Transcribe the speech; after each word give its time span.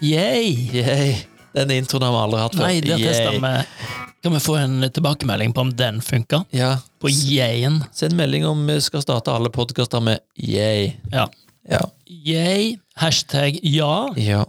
Yay! 0.00 0.70
Yay. 0.76 1.16
Den 1.54 1.70
introen 1.70 2.02
har 2.04 2.12
vi 2.12 2.18
aldri 2.20 2.40
hatt 2.42 2.56
før. 2.58 2.66
Nei, 2.68 2.80
det 2.84 2.98
tester 3.00 3.38
vi. 3.40 3.52
Kan 4.26 4.34
vi 4.34 4.40
få 4.44 4.56
en 4.60 4.84
tilbakemelding 4.92 5.54
på 5.56 5.62
om 5.64 5.70
den 5.76 6.02
funker? 6.04 6.42
Ja. 6.52 6.74
På 7.00 7.08
yayen. 7.08 7.78
Send 7.96 8.12
melding 8.18 8.44
om 8.46 8.60
vi 8.68 8.76
skal 8.84 9.00
starte 9.04 9.32
alle 9.32 9.48
podkaster 9.54 10.04
med 10.04 10.20
yay. 10.36 10.90
Ja. 11.14 11.24
Ja. 11.70 11.80
Yay. 12.12 12.74
Hashtag 13.00 13.56
ja. 13.64 14.12
ja. 14.20 14.44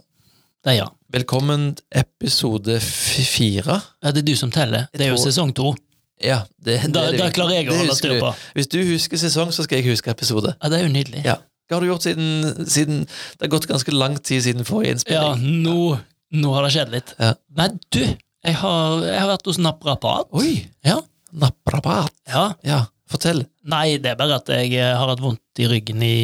Det 0.66 0.74
er 0.74 0.80
ja. 0.82 0.90
Velkommen 1.16 1.70
episode 1.96 2.82
fire. 2.84 3.80
Ja, 4.04 4.12
Det 4.12 4.26
er 4.26 4.28
du 4.28 4.36
som 4.36 4.52
teller. 4.52 4.90
Det 4.92 5.08
er 5.08 5.14
jo 5.14 5.22
sesong 5.22 5.56
to. 5.56 5.72
Ja, 6.20 6.42
det, 6.60 6.82
det, 6.82 6.92
Da, 6.92 7.06
det. 7.14 7.22
da 7.22 7.32
klarer 7.32 7.62
jeg 7.62 7.70
å 7.72 7.78
holde 7.78 7.96
styr 7.96 8.18
på. 8.20 8.34
Hvis 8.58 8.68
du 8.74 8.82
husker 8.90 9.20
sesong, 9.22 9.54
så 9.56 9.64
skal 9.64 9.80
jeg 9.80 9.94
huske 9.94 10.12
episode. 10.12 10.58
Ja, 10.60 10.70
Det 10.74 10.82
er 10.82 10.90
jo 10.90 10.92
nydelig. 10.92 11.24
Ja. 11.24 11.38
Hva 11.68 11.78
har 11.78 11.84
du 11.84 11.90
gjort 11.90 12.06
siden, 12.06 12.66
siden 12.72 13.02
Det 13.08 13.44
har 13.44 13.52
gått 13.52 13.68
ganske 13.68 13.92
lang 13.92 14.18
tid 14.24 14.44
siden 14.46 14.64
forrige 14.68 15.02
Ja, 15.12 15.34
nå, 15.36 15.98
nå 16.32 16.54
har 16.56 16.64
det 16.68 16.74
skjedd 16.78 16.94
litt. 16.94 17.14
Ja. 17.20 17.34
Nei, 17.60 17.70
du, 17.92 18.02
jeg 18.48 18.56
har, 18.62 19.02
jeg 19.04 19.20
har 19.20 19.28
vært 19.34 19.50
hos 19.52 19.60
naprapat. 19.60 20.30
Oi! 20.40 20.54
Ja. 20.88 21.00
Naprapat. 21.36 22.14
ja. 22.32 22.46
Ja, 22.64 22.86
fortell. 23.12 23.44
Nei, 23.68 23.98
det 24.00 24.14
er 24.14 24.20
bare 24.20 24.38
at 24.40 24.48
jeg 24.56 24.72
eh, 24.80 24.94
har 24.96 25.12
hatt 25.12 25.20
vondt 25.24 25.60
i 25.60 25.68
ryggen 25.68 26.02
i 26.08 26.16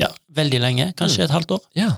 ja, 0.00 0.08
veldig 0.36 0.60
lenge. 0.62 0.90
Kanskje 0.96 1.24
et 1.26 1.32
halvt 1.34 1.56
år. 1.56 1.64
Ja. 1.76 1.90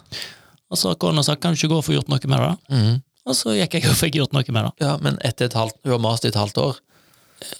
Og 0.72 0.78
så 0.80 0.92
har 0.92 0.96
kona 1.02 1.22
sagt 1.26 1.42
kan 1.42 1.52
du 1.54 1.58
ikke 1.60 1.72
gå 1.74 1.80
og 1.82 1.84
få 1.86 1.94
gjort 1.98 2.08
noe 2.10 2.30
med 2.30 2.40
det. 2.46 2.54
Mm. 2.74 2.94
Og 3.28 3.36
så 3.38 3.52
gikk 3.54 3.76
jeg 3.76 3.90
og 3.90 3.98
fikk 3.98 4.16
gjort 4.18 4.32
noe 4.34 4.46
med 4.54 4.64
det. 4.70 4.86
ja, 4.86 4.94
men 5.02 5.18
etter 5.26 5.46
et 5.50 5.54
halvt 5.58 5.76
Hun 5.84 5.92
har 5.94 6.00
mast 6.02 6.24
i 6.26 6.30
et 6.32 6.38
halvt 6.38 6.58
år. 6.62 6.78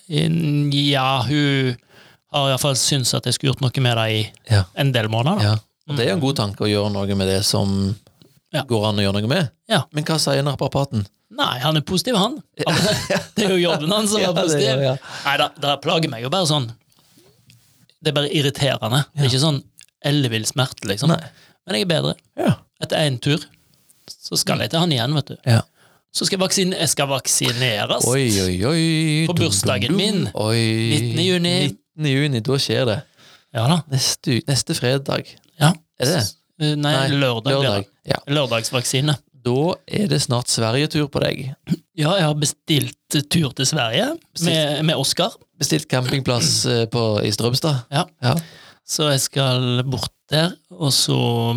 In- 0.08 0.70
Ja, 0.73 1.23
hun 1.27 1.77
har 2.33 2.48
iallfall 2.52 2.77
syntes 2.80 3.14
at 3.14 3.25
jeg 3.28 3.34
skulle 3.36 3.52
gjort 3.52 3.61
noe 3.64 3.83
med 3.84 3.97
det 4.00 4.06
i 4.12 4.20
Ja. 4.50 4.64
en 4.75 4.92
del 4.92 5.08
måneder. 5.12 5.42
Ja. 5.42 5.56
Og 5.88 5.97
det 5.97 6.05
er 6.06 6.11
jo 6.12 6.16
en 6.16 6.20
god 6.25 6.36
tanke 6.39 6.64
å 6.64 6.70
gjøre 6.70 6.92
noe 6.94 7.14
med 7.19 7.28
det 7.28 7.44
som 7.44 7.97
Ja. 8.52 8.62
går 8.69 8.86
an 8.89 8.97
å 9.00 9.02
gjøre 9.06 9.20
noe 9.20 9.28
med. 9.28 9.50
Ja. 9.69 9.83
Men 9.92 10.05
hva 10.05 10.19
sier 10.20 10.42
naprapaten? 10.42 11.06
Nei, 11.33 11.58
han 11.61 11.77
er 11.77 11.80
positiv, 11.80 12.14
han. 12.20 12.42
det 12.58 13.44
er 13.47 13.50
jo 13.55 13.56
jobben 13.70 13.91
hans 13.91 14.11
som 14.12 14.20
er 14.20 14.33
det 14.33 14.42
positiv. 14.44 14.83
ja. 14.84 14.97
Nei, 15.24 15.36
det, 15.41 15.47
det 15.64 15.77
plager 15.83 16.11
meg 16.12 16.22
jo 16.22 16.28
bare 16.33 16.47
sånn 16.47 16.70
Det 18.02 18.11
er 18.11 18.16
bare 18.19 18.28
irriterende. 18.34 19.05
Det 19.14 19.22
er 19.24 19.28
ikke 19.30 19.41
sånn 19.46 19.62
ellevill 20.05 20.44
smerte, 20.44 20.89
liksom. 20.91 21.08
Nei. 21.14 21.20
Men 21.67 21.77
jeg 21.78 21.86
er 21.86 21.91
bedre. 21.94 22.14
Ja. 22.36 22.56
Etter 22.83 22.98
én 23.06 23.20
tur 23.22 23.39
så 24.11 24.36
skal 24.36 24.58
jeg 24.58 24.70
til 24.72 24.80
han 24.83 24.91
igjen, 24.92 25.14
vet 25.14 25.27
du. 25.33 25.36
ja. 25.46 25.61
Så 26.12 26.27
skal 26.27 26.36
jeg, 26.36 26.42
vaksine, 26.42 26.77
jeg 26.77 26.89
skal 26.92 27.06
vaksineres. 27.08 28.05
Oi, 28.05 28.27
oi, 28.42 28.56
oi. 28.69 29.27
På 29.27 29.33
bursdagen 29.39 29.94
min. 29.96 30.27
Oi. 30.34 30.58
19. 31.17 31.22
juni. 31.24 31.52
19. 32.03 32.12
juni, 32.12 32.41
da 32.45 32.58
skjer 32.61 32.86
det. 32.89 32.98
Ja 33.55 33.67
da. 33.69 33.81
Neste, 33.92 34.39
neste 34.48 34.75
fredag. 34.78 35.28
Ja. 35.61 35.72
Er 36.00 36.08
det? 36.14 36.22
Eh, 36.62 36.75
Nei, 36.77 36.92
Nei, 36.95 37.08
lørdag. 37.20 37.53
Lørdag. 37.53 37.86
Ja. 38.08 38.19
Lørdagsvaksine. 38.33 39.17
Da 39.42 39.75
er 39.91 40.06
det 40.06 40.20
snart 40.23 40.47
Sverigetur 40.53 41.08
på 41.11 41.19
deg. 41.25 41.41
Ja, 41.98 42.12
jeg 42.14 42.27
har 42.28 42.34
bestilt 42.39 43.17
tur 43.33 43.50
til 43.58 43.67
Sverige 43.67 44.12
med, 44.47 44.84
med 44.86 44.95
Oskar. 45.03 45.34
Bestilt 45.58 45.89
campingplass 45.91 46.53
eh, 46.70 46.84
på, 46.91 47.03
i 47.27 47.33
Strømstad. 47.34 47.83
Ja. 47.91 48.05
Ja. 48.23 48.36
Så 48.86 49.08
jeg 49.11 49.20
skal 49.25 49.83
bort 49.91 50.12
der, 50.30 50.55
og 50.75 50.92
så 50.95 51.17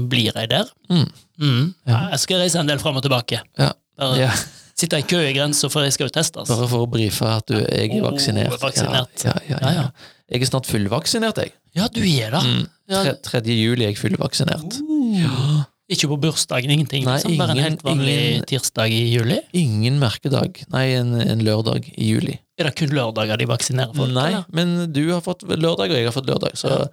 blir 0.09 0.31
jeg 0.35 0.49
der. 0.51 0.67
Mm. 0.89 1.05
Mm. 1.41 1.63
Ja. 1.87 2.01
Jeg 2.15 2.19
skal 2.25 2.41
reise 2.43 2.59
en 2.61 2.69
del 2.69 2.81
fram 2.81 2.97
og 2.99 3.05
tilbake. 3.05 3.39
Ja. 3.61 3.71
Bare 4.01 4.17
ja. 4.19 4.31
sitte 4.77 4.99
i 4.99 5.05
kø 5.07 5.21
i 5.21 5.33
grensa, 5.37 5.69
for 5.71 5.85
jeg 5.85 5.93
skal 5.95 6.09
jo 6.09 6.15
testes. 6.17 6.49
Bare 6.51 6.67
for 6.71 6.85
å 6.85 6.89
brife 6.91 7.29
at 7.29 7.47
du 7.49 7.57
er 7.61 7.85
Oh, 7.99 8.01
vaksinert. 8.09 8.57
vaksinert. 8.61 9.25
Ja, 9.25 9.37
ja, 9.49 9.61
Ja, 9.61 9.71
ja. 9.71 9.73
ja. 9.85 10.11
Jeg 10.31 10.41
er 10.41 10.49
snart 10.49 10.65
fullvaksinert, 10.69 11.37
jeg. 11.37 11.53
Ja, 11.77 11.87
du 11.91 12.01
er 12.01 12.31
det. 12.33 12.41
Mm. 12.45 12.63
Ja. 12.89 13.01
Tre- 13.03 13.41
3. 13.43 13.53
juli 13.53 13.85
er 13.85 13.91
jeg 13.93 13.99
fullvaksinert. 14.01 14.79
Uh. 14.81 15.63
Ikke 15.91 16.07
på 16.09 16.17
bursdagen, 16.17 16.71
ingenting. 16.73 17.03
Nei, 17.05 17.19
liksom. 17.19 17.35
Bare 17.37 17.53
en 17.53 17.61
helt 17.61 17.83
vanlig 17.85 18.13
ingen- 18.15 18.45
tirsdag 18.49 18.89
i 18.89 19.03
juli. 19.13 19.37
Ingen 19.53 19.99
merkedag. 20.01 20.63
Nei, 20.73 20.85
en, 20.97 21.11
en 21.21 21.43
lørdag 21.45 21.85
i 21.93 22.07
juli. 22.09 22.39
Er 22.57 22.69
det 22.71 22.75
kun 22.79 22.89
lørdager 22.95 23.37
de 23.37 23.45
vaksinerer 23.51 23.93
folk? 23.93 24.09
Nei, 24.15 24.29
eller? 24.31 24.47
men 24.55 24.91
du 24.95 25.03
har 25.11 25.21
fått 25.21 25.43
lørdag, 25.45 25.91
og 25.91 25.99
jeg 25.99 26.07
har 26.09 26.15
fått 26.15 26.25
lørdag, 26.31 26.57
så 26.57 26.87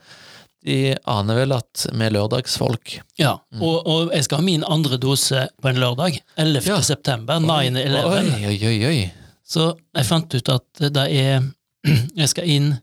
de 0.66 0.92
aner 1.08 1.40
vel 1.40 1.54
at 1.56 1.86
vi 1.88 2.04
er 2.04 2.12
lørdagsfolk. 2.18 2.98
Ja, 3.18 3.32
og, 3.58 3.88
og 3.88 4.12
jeg 4.12 4.26
skal 4.28 4.42
ha 4.42 4.44
min 4.46 4.62
andre 4.68 4.98
dose 5.00 5.46
på 5.62 5.72
en 5.72 5.80
lørdag. 5.80 6.20
11. 6.36 6.68
Ja. 6.68 6.80
september, 6.84 7.40
Oi, 7.40 7.70
9-11. 7.72 8.46
oi, 8.52 8.56
oi, 8.68 8.76
oi. 8.92 9.00
Så 9.48 9.72
jeg 9.96 10.06
fant 10.06 10.36
ut 10.36 10.52
at 10.52 10.84
det 10.92 11.08
er 11.16 11.48
Jeg 12.20 12.28
skal 12.30 12.44
inn 12.46 12.74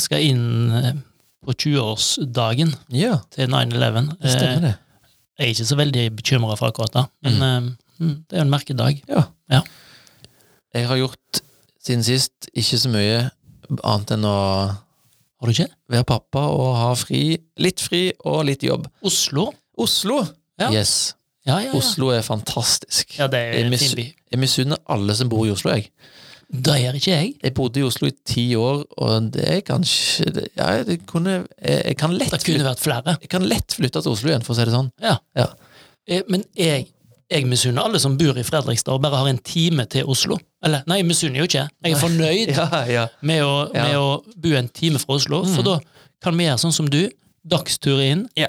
skal 0.00 0.22
inn 0.24 0.44
eh, 0.72 0.92
på 1.44 1.52
20-årsdagen 1.52 2.72
Ja, 2.96 3.18
til 3.34 3.50
9-11. 3.52 4.14
det 4.22 4.32
stemmer 4.32 4.60
det. 4.68 4.74
Jeg 5.38 5.44
er 5.48 5.50
ikke 5.52 5.66
så 5.66 5.76
veldig 5.76 6.04
bekymra 6.16 6.54
for 6.56 6.70
akkurat 6.70 6.94
det, 6.94 7.04
men 7.26 7.42
eh, 7.42 7.72
mm, 8.00 8.14
det 8.30 8.36
er 8.36 8.42
jo 8.42 8.46
en 8.46 8.52
merkedag. 8.54 9.02
Ja. 9.10 9.24
Ja. 9.52 9.60
Jeg 10.74 10.88
har 10.90 10.96
gjort 11.02 11.42
siden 11.84 12.04
sist 12.06 12.48
ikke 12.54 12.78
så 12.80 12.90
mye 12.92 13.18
annet 13.84 14.14
enn 14.16 14.24
å 14.28 14.36
Har 14.72 15.50
du 15.50 15.52
ikke? 15.52 15.68
være 15.92 16.06
pappa 16.08 16.46
og 16.54 16.70
ha 16.78 16.88
fri, 16.96 17.36
litt 17.60 17.82
fri 17.84 18.06
og 18.24 18.44
litt 18.48 18.62
jobb. 18.64 18.86
Oslo? 19.04 19.50
Oslo! 19.76 20.22
Ja. 20.60 20.70
Yes. 20.72 21.14
Ja, 21.44 21.58
ja, 21.60 21.68
ja. 21.68 21.76
Oslo 21.76 22.08
er 22.14 22.22
fantastisk. 22.24 23.18
ja 23.18 23.26
det 23.28 23.40
er 23.42 23.56
Jeg, 23.58 23.70
mis 23.74 23.82
fin 23.84 23.96
by. 23.98 24.04
jeg 24.32 24.40
misunner 24.40 24.78
alle 24.88 25.14
som 25.18 25.28
bor 25.28 25.44
i 25.44 25.50
Oslo, 25.52 25.74
jeg. 25.74 25.90
Det 26.54 26.74
gjør 26.78 26.94
ikke 27.00 27.10
jeg. 27.14 27.30
Jeg 27.42 27.54
bodde 27.56 27.80
i 27.80 27.82
Oslo 27.82 28.06
i 28.06 28.14
ti 28.30 28.44
år, 28.54 28.84
og 29.02 29.30
det 29.34 29.44
er 29.50 29.60
kanskje 29.66 30.46
Ja, 30.56 30.68
det 30.86 31.00
kunne 31.10 31.40
Jeg, 31.58 31.96
kan 31.98 32.12
lett 32.14 32.30
Det 32.30 32.44
kunne 32.46 32.62
vært 32.68 32.78
flere. 32.84 33.16
jeg 33.20 33.28
kan 33.32 33.42
lett 33.50 33.74
flytte 33.74 34.02
til 34.04 34.12
Oslo 34.12 34.30
igjen, 34.30 34.44
for 34.46 34.54
å 34.54 34.58
si 34.60 34.64
det 34.68 34.74
sånn. 34.76 34.90
Ja. 35.02 35.16
Ja. 35.34 35.48
Eh, 36.06 36.22
Men 36.28 36.44
jeg, 36.54 36.86
jeg 37.32 37.46
misunner 37.50 37.82
alle 37.88 37.98
som 37.98 38.14
bor 38.20 38.38
i 38.38 38.44
Fredrikstad 38.46 38.92
og 38.94 39.02
bare 39.02 39.16
har 39.22 39.28
en 39.32 39.38
time 39.42 39.86
til 39.90 40.04
Oslo. 40.06 40.38
Eller, 40.64 40.84
nei, 40.86 40.98
jeg 41.00 41.06
misunner 41.08 41.42
jo 41.42 41.48
ikke. 41.48 41.64
Jeg 41.84 41.92
er 41.96 42.02
fornøyd 42.04 42.52
Ja, 42.56 42.84
ja. 42.86 43.06
med 43.22 43.42
å, 43.42 43.54
med 43.74 43.96
å 43.98 44.06
bo 44.36 44.54
en 44.54 44.68
time 44.68 44.98
fra 45.02 45.16
Oslo, 45.18 45.42
for 45.44 45.62
Mm. 45.62 45.64
da 45.64 45.78
kan 46.22 46.36
vi 46.38 46.44
gjøre 46.46 46.60
sånn 46.62 46.72
som 46.72 46.86
du. 46.88 47.08
Dagstur 47.44 47.98
inn. 48.00 48.28
Ja. 48.38 48.48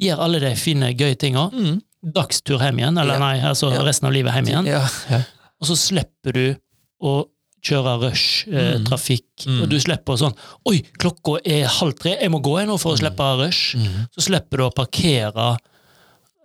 Gjør 0.00 0.18
alle 0.26 0.40
de 0.42 0.50
fine, 0.58 0.90
gøye 0.98 1.14
tinga. 1.16 1.46
Mm. 1.54 1.78
Dagstur 2.12 2.58
hjem 2.60 2.82
igjen, 2.82 2.98
eller 3.00 3.18
nei, 3.22 3.38
altså 3.40 3.70
resten 3.86 4.08
av 4.10 4.12
livet 4.12 4.34
hjem 4.34 4.50
igjen. 4.50 4.66
ja, 4.66 4.82
ja. 5.08 5.22
Og 5.62 5.68
så 5.70 5.76
slipper 5.78 6.32
du 6.34 6.56
å 7.00 7.22
kjøre 7.64 7.94
rush-trafikk, 8.04 9.24
Mm. 9.46 9.54
Mm. 9.56 9.62
og 9.64 9.68
du 9.72 9.76
slipper 9.80 10.18
sånn 10.20 10.34
Oi, 10.70 10.82
klokka 11.00 11.38
er 11.44 11.64
halv 11.66 11.96
tre, 11.98 12.12
jeg 12.20 12.30
må 12.30 12.40
gå 12.44 12.58
her 12.60 12.66
nå 12.68 12.76
for 12.80 12.94
å 12.94 12.98
slippe 13.00 13.26
rush. 13.40 13.74
Mm. 13.76 14.06
Så 14.14 14.26
slipper 14.28 14.60
du 14.60 14.64
å 14.68 14.74
parkere, 14.74 15.56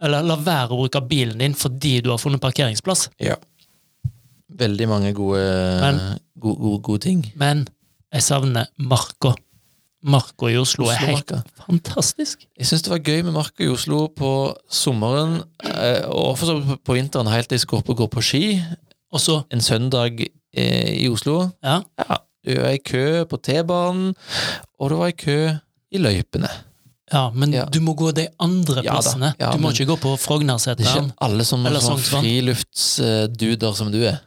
eller 0.02 0.24
la 0.24 0.36
være 0.40 0.72
å 0.74 0.80
bruke 0.82 1.02
bilen 1.08 1.38
din 1.44 1.54
fordi 1.54 2.02
du 2.02 2.10
har 2.14 2.18
funnet 2.22 2.42
parkeringsplass. 2.42 3.10
ja. 3.20 3.36
Veldig 4.60 4.88
mange 4.90 5.14
gode, 5.14 5.40
Men- 5.82 6.20
gode, 6.40 6.58
gode, 6.60 6.82
gode 6.82 7.02
ting. 7.02 7.32
Men 7.38 7.68
jeg 8.12 8.22
savner 8.26 8.66
Marka. 8.80 9.36
Marka 10.04 10.48
i 10.50 10.56
Oslo, 10.58 10.88
er 10.90 10.96
helt 10.98 11.32
fantastisk. 11.68 12.46
Jeg 12.58 12.66
syns 12.66 12.82
det 12.84 12.90
var 12.90 13.00
gøy 13.00 13.24
med 13.26 13.34
Marka 13.36 13.64
i 13.64 13.68
Oslo 13.72 14.08
på 14.08 14.56
sommeren, 14.72 15.44
eh, 15.64 16.02
og 16.08 16.38
for 16.40 16.46
så 16.48 16.78
på 16.84 16.96
vinteren, 16.98 17.28
helt 17.32 17.48
til 17.50 17.58
jeg 17.60 17.68
skulle 17.68 17.84
opp 17.84 17.90
og 17.90 17.98
gå 17.98 18.08
på 18.10 18.24
ski. 18.24 18.64
Og 19.14 19.20
så, 19.20 19.46
En 19.52 19.60
søndag 19.60 20.20
eh, 20.22 20.28
i 20.54 21.08
Oslo. 21.10 21.52
ja, 21.64 21.82
Ja, 21.98 22.18
Du 22.46 22.56
var 22.56 22.70
i 22.72 22.78
kø 22.80 23.26
på 23.26 23.38
T-banen, 23.38 24.14
og 24.80 24.90
du 24.90 24.96
var 24.96 25.08
i 25.12 25.12
kø 25.12 25.52
i 25.92 25.98
løypene. 25.98 26.50
ja 27.12 27.30
men 27.34 27.52
Ja. 27.54 27.66
du 27.66 27.80
må 27.82 27.94
gå 27.96 28.12
de 28.14 28.28
andre 28.40 28.82
plassene. 28.84 29.34
ja, 29.40 29.52
du 29.52 29.58
må 29.60 29.72
ikke 29.72 29.86
gå 29.86 29.96
på 29.98 30.16
Det 30.78 30.88
er 30.88 30.96
ikke 31.02 31.14
alle 31.22 31.44
som 31.46 31.66
er 31.66 31.72
sånn 31.80 32.00
friluftsduder 32.00 33.76
som 33.76 33.92
du 33.92 34.04
er. 34.06 34.20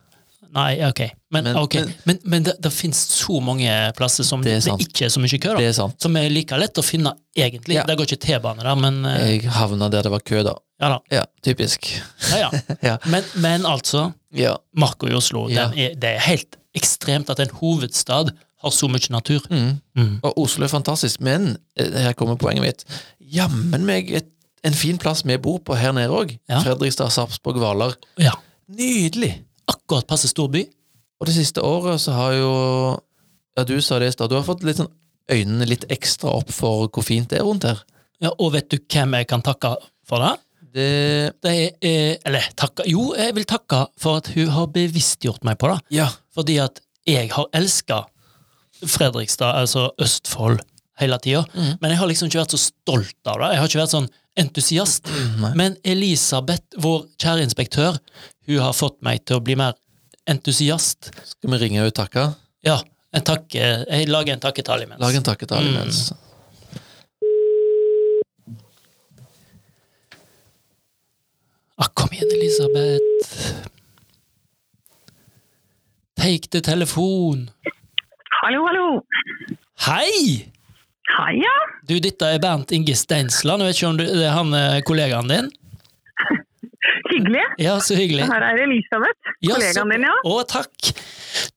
Nei, 0.53 0.85
ok. 0.85 1.11
Men, 1.33 1.45
Men- 1.49 1.57
okay. 1.57 1.83
men- 1.87 1.95
men, 2.05 2.19
men 2.25 2.43
det, 2.47 2.55
det 2.61 2.71
finnes 2.77 2.99
så 3.17 3.39
mange 3.41 3.71
plasser 3.97 4.25
som 4.29 4.43
Det 4.45 4.59
det, 4.65 4.75
ikke 4.85 5.07
er 5.07 5.13
så 5.15 5.21
mye 5.23 5.39
kø, 5.41 5.55
da. 5.57 5.89
Som 5.99 6.17
er 6.21 6.29
like 6.29 6.59
lett 6.61 6.77
å 6.77 6.85
finne, 6.85 7.15
egentlig. 7.37 7.79
Ja. 7.79 7.87
Det 7.89 7.97
går 7.97 8.11
ikke 8.11 8.21
T-bane 8.27 8.63
da, 8.67 8.75
men 8.77 9.01
uh... 9.09 9.15
Jeg 9.31 9.49
havna 9.57 9.89
der 9.93 10.05
det 10.05 10.13
var 10.13 10.21
kø, 10.29 10.43
da. 10.45 10.53
ja 10.83 10.91
da. 10.93 10.99
Ja, 11.15 11.23
typisk. 11.43 11.89
Ja, 12.37 12.51
ja. 12.83 12.99
Men, 13.13 13.25
men 13.41 13.65
altså, 13.67 14.11
Ja. 14.37 14.57
Marka 14.77 15.09
i 15.09 15.15
Oslo, 15.17 15.47
er, 15.49 15.73
det 15.97 16.05
er 16.17 16.21
helt 16.27 16.57
ekstremt 16.77 17.29
at 17.33 17.41
en 17.41 17.51
hovedstad 17.61 18.31
har 18.63 18.71
så 18.73 18.89
mye 18.93 19.11
natur. 19.11 19.43
Mm. 19.51 19.73
Mm. 19.99 20.13
Og 20.23 20.39
Oslo 20.45 20.65
er 20.65 20.71
fantastisk, 20.73 21.21
men 21.25 21.57
eh, 21.77 21.97
her 22.07 22.13
kommer 22.19 22.37
poenget 22.41 22.63
mitt. 22.65 22.85
Jammen 23.33 23.85
meg 23.89 24.13
et, 24.21 24.29
en 24.65 24.77
fin 24.77 24.99
plass 25.01 25.25
vi 25.27 25.37
bor 25.43 25.59
på 25.65 25.75
her 25.81 25.93
nede 25.97 26.13
òg. 26.13 26.37
Fredrikstad, 26.63 27.11
Sarpsborg, 27.11 27.59
Hvaler. 27.59 27.97
Ja. 28.21 28.37
Nydelig! 28.69 29.33
Akkurat 29.71 30.07
passe 30.11 30.29
storby. 30.31 30.67
Og 31.23 31.29
det 31.31 31.37
siste 31.37 31.63
året 31.63 32.03
så 32.03 32.17
har 32.19 32.35
jo 32.35 32.53
Ja, 33.55 33.63
du 33.69 33.77
sa 33.85 33.99
det 34.01 34.09
i 34.11 34.15
stad. 34.15 34.31
Du 34.33 34.35
har 34.39 34.47
fått 34.47 34.65
litt 34.67 34.81
sånn 34.81 34.91
øynene 35.31 35.69
litt 35.69 35.85
ekstra 35.93 36.33
opp 36.41 36.51
for 36.51 36.89
hvor 36.91 37.05
fint 37.07 37.29
det 37.31 37.39
er 37.39 37.45
rundt 37.47 37.67
her. 37.69 37.83
Ja, 38.23 38.33
og 38.33 38.55
vet 38.57 38.71
du 38.73 38.79
hvem 38.81 39.15
jeg 39.19 39.29
kan 39.31 39.45
takke 39.45 39.77
for 40.09 40.25
det? 40.25 40.33
Det 40.73 40.87
Det 41.45 41.53
er, 41.85 42.17
eller 42.27 42.49
takke, 42.57 42.87
jo, 42.89 43.13
jeg 43.15 43.37
vil 43.37 43.47
takke 43.47 43.85
for 44.01 44.23
at 44.23 44.33
hun 44.35 44.49
har 44.49 44.73
bevisstgjort 44.73 45.45
meg 45.45 45.61
på 45.61 45.69
det. 45.69 45.79
Ja. 46.01 46.09
Fordi 46.35 46.57
at 46.65 46.81
jeg 47.07 47.31
har 47.35 47.47
elska 47.53 48.07
Fredrikstad, 48.83 49.53
altså 49.61 49.91
Østfold, 50.01 50.63
hele 50.99 51.19
tida. 51.23 51.45
Mm. 51.55 51.77
Men 51.81 51.93
jeg 51.93 51.99
har 52.01 52.11
liksom 52.11 52.31
ikke 52.31 52.41
vært 52.41 52.57
så 52.57 52.63
stolt 52.65 53.31
av 53.31 53.39
det. 53.39 53.53
Jeg 53.53 53.61
har 53.61 53.71
ikke 53.71 53.83
vært 53.83 53.95
sånn 53.95 54.11
entusiast. 54.43 55.07
Mm, 55.13 55.53
Men 55.57 55.77
Elisabeth, 55.85 56.65
vår 56.81 57.05
kjære 57.21 57.45
inspektør, 57.47 57.99
hun 58.49 58.59
har 58.65 58.75
fått 58.75 58.99
meg 59.05 59.25
til 59.29 59.39
å 59.39 59.45
bli 59.45 59.57
mer 59.61 59.77
entusiast. 60.31 61.11
Skal 61.25 61.51
vi 61.55 61.59
ringe 61.65 61.85
og 61.87 61.95
takke? 61.97 62.29
Ja, 62.67 62.79
en 63.13 63.25
takke, 63.27 63.63
jeg 63.89 64.09
lager 64.09 64.33
en 64.37 64.41
takketale 64.43 64.87
imens. 64.87 65.01
Lag 65.03 65.15
en 65.19 65.27
takketale 65.27 65.69
Mm. 65.69 65.75
imens. 65.75 66.13
Ah, 71.79 71.89
kom 71.95 72.09
igjen, 72.13 72.31
Elisabeth. 72.37 73.67
Take 76.17 76.49
the 76.53 76.61
telefon. 76.61 77.49
Hallo, 78.43 78.67
hallo. 78.69 78.89
Hei! 79.87 80.49
Hei, 81.13 81.33
ja. 81.43 81.55
Du, 81.89 81.97
dette 82.01 82.29
er 82.37 82.39
Bernt 82.43 82.71
Inge 82.73 82.95
Steinsland. 82.97 83.65
Jeg 83.65 83.73
vet 83.73 83.81
ikke 83.81 83.91
om 83.91 83.99
du, 83.99 84.05
det 84.07 84.27
er 84.29 84.37
han 84.37 84.55
eh, 84.57 84.79
kollegaen 84.87 85.29
din? 85.33 85.51
Hyggelig. 87.13 87.43
Ja, 87.61 87.75
så 87.85 87.97
hyggelig. 87.99 88.29
Her 88.31 88.47
er 88.53 88.63
Elisabeth, 88.65 89.32
Ja, 89.43 89.57
kollegaen 89.57 89.91
din, 89.91 90.05
ja. 90.07 90.15
Å, 90.29 90.35
takk! 90.47 90.93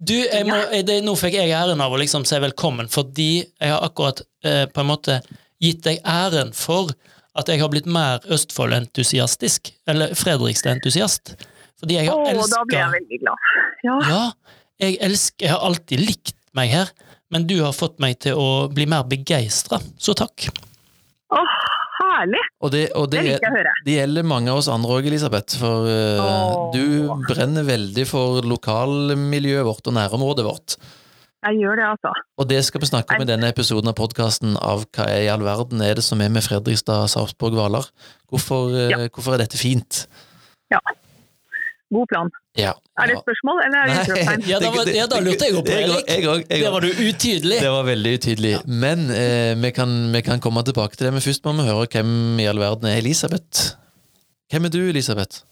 Du, 0.02 0.16
må, 0.48 0.58
det, 0.88 1.00
nå 1.06 1.14
fikk 1.20 1.36
jeg 1.38 1.54
æren 1.54 1.82
av 1.84 1.94
å 1.94 2.00
liksom 2.02 2.26
si 2.26 2.40
velkommen, 2.42 2.90
fordi 2.92 3.30
jeg 3.44 3.70
har 3.72 3.84
akkurat 3.86 4.24
eh, 4.46 4.64
på 4.72 4.82
en 4.82 4.90
måte 4.90 5.20
gitt 5.62 5.84
deg 5.86 6.00
æren 6.02 6.54
for 6.58 6.90
at 7.36 7.52
jeg 7.52 7.62
har 7.62 7.70
blitt 7.70 7.88
mer 7.90 8.24
Østfold-entusiastisk, 8.32 9.74
eller 9.92 10.16
Fredrikstad-entusiast. 10.18 11.36
Fordi 11.82 12.00
jeg 12.00 12.10
har 12.10 12.18
Å, 12.18 12.30
har 12.32 12.52
da 12.52 12.64
ble 12.66 12.80
jeg 12.80 12.94
veldig 12.96 13.22
glad. 13.22 13.50
Ja. 13.86 13.96
Ja, 14.10 14.22
jeg 14.82 14.98
elsker 15.06 15.46
Jeg 15.46 15.54
har 15.54 15.66
alltid 15.68 16.02
likt 16.02 16.38
meg 16.58 16.72
her, 16.72 16.94
men 17.34 17.46
du 17.50 17.58
har 17.62 17.76
fått 17.76 18.00
meg 18.02 18.18
til 18.24 18.40
å 18.40 18.48
bli 18.72 18.88
mer 18.90 19.06
begeistra, 19.12 19.82
så 20.00 20.16
takk. 20.18 20.48
Åh, 21.36 21.56
herlig. 22.20 22.44
Og 22.62 22.72
det, 22.74 22.84
og 22.96 23.08
det, 23.12 23.20
Det 23.20 23.26
liker 23.28 23.48
jeg 23.48 23.54
å 23.54 23.58
høre. 23.60 23.74
det 23.86 23.96
gjelder 24.00 24.28
mange 24.32 24.52
av 24.52 24.58
oss 24.62 24.70
andre 24.72 24.98
òg, 24.98 25.08
Elisabeth. 25.12 25.58
For 25.62 25.88
uh, 25.88 26.72
du 26.76 27.10
brenner 27.30 27.64
veldig 27.68 28.06
for 28.10 28.42
lokalmiljøet 28.48 29.66
vårt 29.68 29.88
og 29.92 29.98
nærområdet 29.98 30.46
vårt. 30.48 30.78
Jeg 31.46 31.60
gjør 31.62 31.78
det, 31.78 31.86
altså. 31.94 32.12
Og 32.42 32.48
det 32.50 32.64
skal 32.66 32.82
vi 32.82 32.88
snakke 32.90 33.16
om 33.20 33.22
i 33.22 33.28
denne 33.30 33.50
episoden 33.54 33.92
av 33.92 33.94
podkasten 34.00 34.56
av 34.58 34.88
hva 34.96 35.06
i 35.14 35.28
all 35.30 35.44
verden 35.46 35.84
er 35.86 36.00
det 36.00 36.04
som 36.08 36.22
er 36.26 36.32
med 36.34 36.42
Fredrikstad, 36.42 37.06
Sarpsborg, 37.14 37.54
Hvaler. 37.60 37.86
Hvorfor, 38.34 38.72
eh, 38.74 38.90
Ja. 38.90 38.98
hvorfor 39.14 39.36
er 39.36 39.44
dette 39.44 39.60
fint? 39.62 40.08
Ja. 40.74 40.80
God 41.94 42.08
plan. 42.10 42.32
Ja. 42.56 42.72
Er 42.96 43.10
det 43.10 43.16
et 43.18 43.24
spørsmål, 43.26 43.58
eller 43.66 43.78
er 43.82 43.90
det 43.90 43.96
et 43.96 44.04
utropstegn? 44.06 44.44
Ja, 44.48 44.60
da 44.64 44.70
ja, 44.96 45.08
da 45.12 45.18
lurte 45.24 45.48
jeg 45.48 45.56
jo 45.56 45.64
på, 45.64 45.68
det. 45.68 45.80
Erik. 45.84 46.12
jeg 46.14 46.28
òg, 46.32 46.44
jeg 46.48 46.72
var 46.72 46.86
du 46.86 46.92
utydelig. 46.92 47.58
Det 47.60 47.72
var 47.74 47.84
veldig 47.90 48.14
utydelig. 48.20 48.54
Men 48.84 49.10
eh, 49.12 49.52
vi, 49.60 49.72
kan, 49.76 49.98
vi 50.14 50.22
kan 50.24 50.44
komme 50.46 50.64
tilbake 50.64 50.96
til 50.96 51.10
det, 51.10 51.12
men 51.18 51.26
først 51.26 51.44
må 51.44 51.58
vi 51.60 51.68
høre 51.68 51.90
hvem 51.92 52.40
i 52.40 52.48
all 52.52 52.62
verden 52.64 52.88
er 52.92 53.02
Elisabeth. 53.04 53.76
Hvem 54.54 54.70
er 54.70 54.74
du, 54.78 54.82
Elisabeth? 54.94 55.44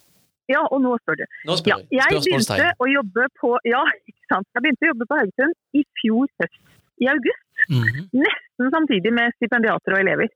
Ja, 0.51 0.61
og 0.71 0.79
nå 0.83 0.95
spør 1.03 1.19
du. 1.19 1.25
Nå 1.47 1.57
spør 1.59 1.75
jeg. 1.75 1.87
jeg 1.99 2.21
begynte 2.23 2.71
å 2.83 2.87
jobbe 2.91 3.27
på 3.39 3.51
Ja, 3.67 3.83
ikke 4.07 4.31
sant. 4.31 4.47
Jeg 4.55 4.65
begynte 4.65 4.87
å 4.87 4.91
jobbe 4.91 5.07
på 5.09 5.19
Haugesund 5.19 5.79
i 5.79 5.83
fjor 5.99 6.31
høst. 6.41 6.61
I 7.03 7.09
august. 7.11 7.43
Mhm. 7.71 8.07
Nesten 8.23 8.71
samtidig 8.71 9.11
med 9.15 9.35
stipendiater 9.37 9.95
og 9.95 10.03
elever. 10.03 10.31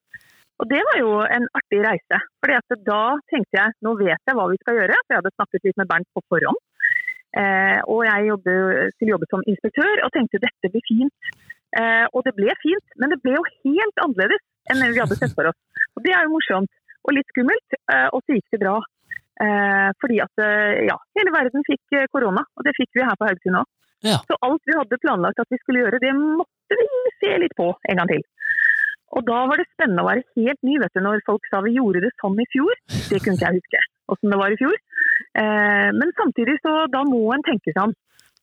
Og 0.58 0.70
det 0.72 0.80
var 0.90 0.98
jo 1.02 1.12
en 1.22 1.46
artig 1.60 1.82
reise. 1.86 2.20
Fordi 2.42 2.78
da 2.88 3.02
tenkte 3.32 3.60
jeg 3.60 3.76
nå 3.86 3.94
vet 4.00 4.30
jeg 4.30 4.38
hva 4.38 4.48
vi 4.52 4.58
skal 4.62 4.80
gjøre. 4.80 4.98
For 5.04 5.14
jeg 5.14 5.22
hadde 5.22 5.36
snakket 5.36 5.68
litt 5.70 5.80
med 5.82 5.90
Bernt 5.92 6.10
på 6.18 6.24
forhånd. 6.34 6.62
Eh, 7.38 7.80
og 7.86 8.02
jeg 8.08 8.30
jobber, 8.32 8.90
skulle 8.96 9.14
jobbe 9.14 9.30
som 9.30 9.46
inspektør 9.52 10.04
og 10.06 10.14
tenkte 10.16 10.42
dette 10.42 10.72
blir 10.74 10.86
fint. 10.88 11.32
Eh, 11.78 12.06
og 12.16 12.26
det 12.26 12.34
ble 12.38 12.56
fint, 12.64 12.98
men 12.98 13.14
det 13.14 13.20
ble 13.22 13.36
jo 13.36 13.46
helt 13.68 14.04
annerledes 14.06 14.44
enn 14.72 14.82
vi 14.88 15.00
hadde 15.00 15.20
sett 15.20 15.36
for 15.38 15.52
oss. 15.52 15.60
Og 15.96 16.06
det 16.06 16.16
er 16.16 16.26
jo 16.26 16.34
morsomt 16.34 16.72
og 17.06 17.14
litt 17.16 17.30
skummelt. 17.34 17.80
Eh, 17.94 18.08
og 18.10 18.24
så 18.24 18.38
gikk 18.40 18.56
det 18.56 18.64
bra. 18.66 18.78
Eh, 19.38 19.90
fordi 20.02 20.18
at 20.24 20.42
eh, 20.42 20.86
ja, 20.90 20.96
hele 21.20 21.34
verden 21.36 21.66
fikk 21.68 21.94
eh, 21.94 22.08
korona, 22.10 22.42
og 22.58 22.66
det 22.66 22.74
fikk 22.74 22.98
vi 22.98 23.06
her 23.06 23.18
på 23.20 23.28
Haugesund 23.28 23.60
òg. 23.60 23.68
Ja. 24.06 24.18
Så 24.30 24.38
alt 24.46 24.64
vi 24.66 24.78
hadde 24.78 24.98
planlagt 25.02 25.42
at 25.42 25.54
vi 25.54 25.60
skulle 25.62 25.84
gjøre, 25.84 26.02
det 26.02 26.14
måtte 26.18 26.78
vi 26.80 26.88
se 27.22 27.36
litt 27.44 27.54
på 27.58 27.70
en 27.70 28.02
gang 28.02 28.10
til. 28.10 28.26
Og 29.16 29.24
da 29.24 29.38
var 29.48 29.60
det 29.60 29.68
spennende 29.72 30.04
å 30.04 30.10
være 30.10 30.26
helt 30.36 30.60
ny, 30.68 30.76
vet 30.82 30.94
du, 30.98 31.00
når 31.02 31.24
folk 31.26 31.46
sa 31.48 31.62
vi 31.64 31.78
gjorde 31.78 32.02
det 32.04 32.12
sånn 32.20 32.36
i 32.44 32.48
fjor. 32.52 32.74
Det 33.08 33.22
kunne 33.24 33.38
ikke 33.38 33.48
jeg 33.48 33.62
huske, 33.62 33.80
åssen 34.12 34.34
det 34.34 34.40
var 34.42 34.52
i 34.52 34.60
fjor. 34.60 34.76
Eh, 35.42 35.90
men 35.96 36.12
samtidig 36.20 36.58
så 36.60 36.74
da 36.92 37.04
må 37.08 37.22
en 37.34 37.46
tenke 37.48 37.72
seg 37.72 37.86
om. 37.88 37.96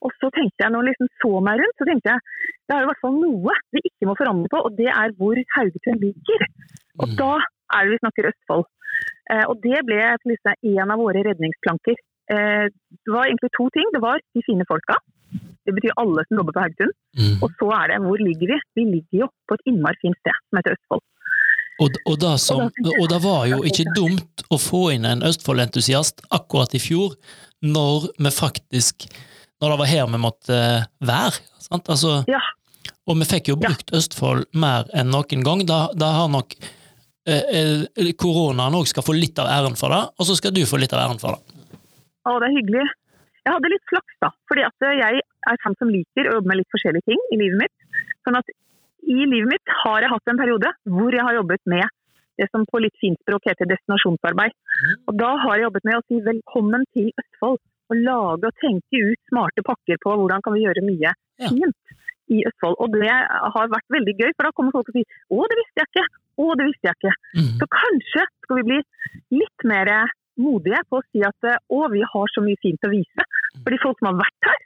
Og 0.05 0.11
så 0.19 0.29
tenkte 0.33 0.65
jeg, 0.65 0.71
når 0.73 0.83
jeg 0.83 0.95
liksom 0.95 1.11
så 1.21 1.31
meg 1.45 1.61
rundt, 1.61 1.77
så 1.79 1.87
tenkte 1.87 2.11
jeg 2.11 2.19
det 2.65 2.75
er 2.75 2.81
jo 2.81 2.87
i 2.87 2.89
hvert 2.91 3.03
fall 3.03 3.15
noe 3.21 3.53
vi 3.73 3.81
ikke 3.89 4.09
må 4.09 4.15
forandre 4.17 4.51
på, 4.51 4.61
og 4.67 4.75
det 4.77 4.89
er 4.91 5.13
hvor 5.19 5.37
Haugetun 5.55 6.01
ligger. 6.01 6.47
Og 6.99 7.07
Mm. 7.09 7.15
da 7.21 7.31
er 7.77 7.85
det 7.85 7.93
vi 7.93 8.01
snakker 8.03 8.29
Østfold. 8.31 8.65
Eh, 9.31 9.45
og 9.49 9.61
det 9.61 9.85
ble 9.85 10.01
liksom 10.25 10.53
en 10.81 10.91
av 10.91 10.99
våre 10.99 11.23
redningsplanker. 11.25 11.95
Eh, 12.29 12.65
det 13.05 13.11
var 13.13 13.25
egentlig 13.25 13.51
to 13.57 13.69
ting. 13.69 13.87
Det 13.93 14.01
var 14.01 14.19
de 14.33 14.41
fine 14.45 14.65
folka. 14.65 14.97
Det 15.65 15.73
betyr 15.73 15.95
alle 16.01 16.23
som 16.27 16.37
jobber 16.39 16.53
på 16.57 16.63
Haugesund. 16.63 16.93
Mm. 17.17 17.35
Og 17.43 17.51
så 17.59 17.67
er 17.79 17.91
det 17.91 17.99
hvor 18.05 18.21
ligger 18.21 18.51
vi? 18.53 18.57
Vi 18.77 18.83
ligger 18.91 19.19
jo 19.25 19.27
på 19.49 19.57
et 19.57 19.63
innmari 19.71 19.97
fint 20.03 20.17
sted 20.21 20.37
som 20.49 20.59
heter 20.61 20.75
Østfold. 20.77 21.03
Og, 21.83 21.97
og, 22.07 22.13
da 22.21 22.35
som, 22.39 22.69
Og 23.01 23.07
det 23.11 23.17
var 23.25 23.47
jo 23.51 23.57
ikke 23.67 23.83
dumt 23.97 24.45
å 24.53 24.59
få 24.61 24.93
inn 24.93 25.03
en 25.09 25.25
Østfold-entusiast 25.27 26.21
akkurat 26.31 26.71
i 26.77 26.79
fjor, 26.79 27.17
når 27.65 28.05
vi 28.15 28.31
faktisk 28.31 29.09
Når 29.59 29.71
det 29.73 29.79
var 29.81 29.89
her 29.89 30.07
vi 30.11 30.19
måtte 30.21 30.55
være. 31.03 31.41
Sant? 31.63 31.89
Altså, 31.89 32.23
Ja. 32.31 32.39
og 33.07 33.17
vi 33.19 33.25
fikk 33.27 33.47
jo 33.51 33.57
Ja. 33.59 33.69
brukt 33.69 33.91
Østfold 33.95 34.45
mer 34.53 34.85
enn 34.93 35.09
noen 35.11 35.43
gang. 35.43 35.65
Da, 35.65 35.87
da 35.95 36.11
har 36.21 36.27
nok 36.29 36.55
eh, 37.27 37.43
eh, 37.97 38.11
koronaen 38.19 38.75
òg 38.75 38.87
skal 38.87 39.03
få 39.03 39.15
litt 39.17 39.39
av 39.39 39.47
æren 39.47 39.75
for 39.79 39.89
det, 39.89 40.01
og 40.19 40.25
så 40.27 40.35
skal 40.37 40.51
du 40.53 40.61
få 40.67 40.77
litt 40.79 40.93
av 40.93 40.99
æren 41.09 41.19
for 41.19 41.35
det. 41.35 41.41
Å, 42.27 42.39
det 42.39 42.47
er 42.51 42.55
hyggelig. 42.59 42.85
Jeg 43.45 43.53
hadde 43.53 43.69
litt 43.71 43.87
flaks, 43.89 44.15
da. 44.21 44.29
Fordi 44.49 44.63
at 44.65 44.85
jeg 44.99 45.21
er 45.51 45.59
han 45.65 45.75
som 45.79 45.91
liker 45.91 46.29
å 46.29 46.37
jobbe 46.37 46.51
med 46.51 46.61
litt 46.61 46.73
forskjellige 46.73 47.09
ting 47.11 47.21
i 47.33 47.39
livet 47.41 47.61
mitt. 47.65 47.75
Sånn 48.25 48.39
at 48.39 48.49
i 49.05 49.17
livet 49.29 49.51
mitt 49.51 49.75
har 49.83 50.01
jeg 50.01 50.11
hatt 50.11 50.31
en 50.31 50.41
periode 50.41 50.71
hvor 50.89 51.13
jeg 51.13 51.25
har 51.27 51.37
jobbet 51.37 51.61
med 51.69 51.85
det 52.39 52.47
som 52.51 52.65
på 52.67 52.81
litt 52.83 52.95
finspråk 52.99 53.47
heter 53.47 53.69
destinasjonsarbeid. 53.69 54.55
Og 55.07 55.13
da 55.19 55.31
har 55.43 55.55
jeg 55.55 55.67
jobbet 55.67 55.87
med 55.87 55.99
å 55.99 56.03
si 56.09 56.19
velkommen 56.25 56.83
til 56.95 57.11
Østfold. 57.21 57.61
Og 57.93 57.99
lage 58.01 58.49
og 58.49 58.57
tenke 58.63 58.99
ut 59.11 59.19
smarte 59.29 59.61
pakker 59.61 59.99
på 60.01 60.15
hvordan 60.17 60.41
kan 60.41 60.55
vi 60.55 60.63
gjøre 60.65 60.81
mye 60.87 61.13
fint 61.37 61.95
i 62.33 62.41
Østfold. 62.49 62.79
Og 62.81 62.97
det 62.97 63.13
har 63.13 63.71
vært 63.71 63.93
veldig 63.93 64.15
gøy, 64.17 64.31
for 64.33 64.47
da 64.47 64.53
kommer 64.57 64.73
folk 64.73 64.89
og 64.89 64.97
sier 64.97 65.05
'Å, 65.05 65.45
det 65.51 65.57
visste 65.61 65.83
jeg 65.83 65.91
ikke'. 65.91 66.07
Å, 66.35 66.45
det 66.59 66.65
visste 66.67 66.89
jeg 66.89 66.97
ikke. 66.97 67.15
Mm. 67.37 67.51
Så 67.59 67.65
kanskje 67.79 68.23
skal 68.43 68.57
vi 68.59 68.67
bli 68.69 68.79
litt 69.39 69.67
mer 69.71 69.91
modige 70.41 70.81
på 70.89 70.99
å 70.99 71.05
si 71.11 71.21
at 71.23 71.47
å, 71.71 71.79
vi 71.93 72.01
har 72.03 72.33
så 72.33 72.43
mye 72.43 72.59
fint 72.63 72.87
å 72.87 72.91
vise. 72.91 73.27
Fordi 73.63 73.79
folk 73.83 74.01
som 74.01 74.09
har 74.11 74.17
vært 74.25 74.49
her, 74.49 74.65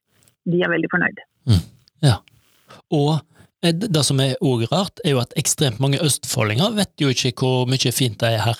de 0.51 0.61
er 0.65 0.71
veldig 0.73 0.89
fornøyd. 0.93 1.23
Og 1.49 1.59
Ja. 2.05 2.17
det 3.61 3.91
det 3.93 4.03
som 4.05 4.19
er 4.23 4.35
òg 4.41 4.65
rart, 4.71 5.01
er 5.05 5.11
jo 5.15 5.19
at 5.21 5.33
ekstremt 5.37 5.79
mange 5.83 5.99
østfoldinger 6.01 6.75
vet 6.75 6.93
jo 7.01 7.09
ikke 7.13 7.33
hvor 7.37 7.67
mye 7.69 7.91
fint 7.93 8.19
det 8.21 8.33
er 8.35 8.45
her. 8.47 8.59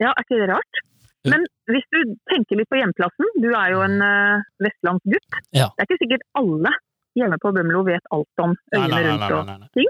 Ja, 0.00 0.12
er 0.12 0.22
ikke 0.22 0.40
det 0.42 0.50
rart? 0.52 0.82
Men 1.26 1.46
hvis 1.66 1.86
du 1.90 1.98
tenker 2.30 2.60
litt 2.60 2.68
på 2.70 2.78
hjemplassen, 2.78 3.26
du 3.42 3.48
er 3.50 3.72
jo 3.74 3.80
en 3.82 3.96
uh, 3.98 4.44
vestlandsgutt. 4.62 5.40
Ja. 5.56 5.72
Det 5.74 5.82
er 5.82 5.88
ikke 5.88 6.02
sikkert 6.04 6.26
alle 6.38 6.70
hjemme 7.16 7.38
på 7.42 7.50
Bømlo 7.56 7.82
vet 7.86 8.04
alt 8.14 8.42
om 8.44 8.52
øyene 8.76 8.88
nei, 8.92 9.00
nei, 9.00 9.02
rundt. 9.08 9.24
nei, 9.24 9.32
Og 9.32 9.46
nei, 9.48 9.56
nei. 9.64 9.86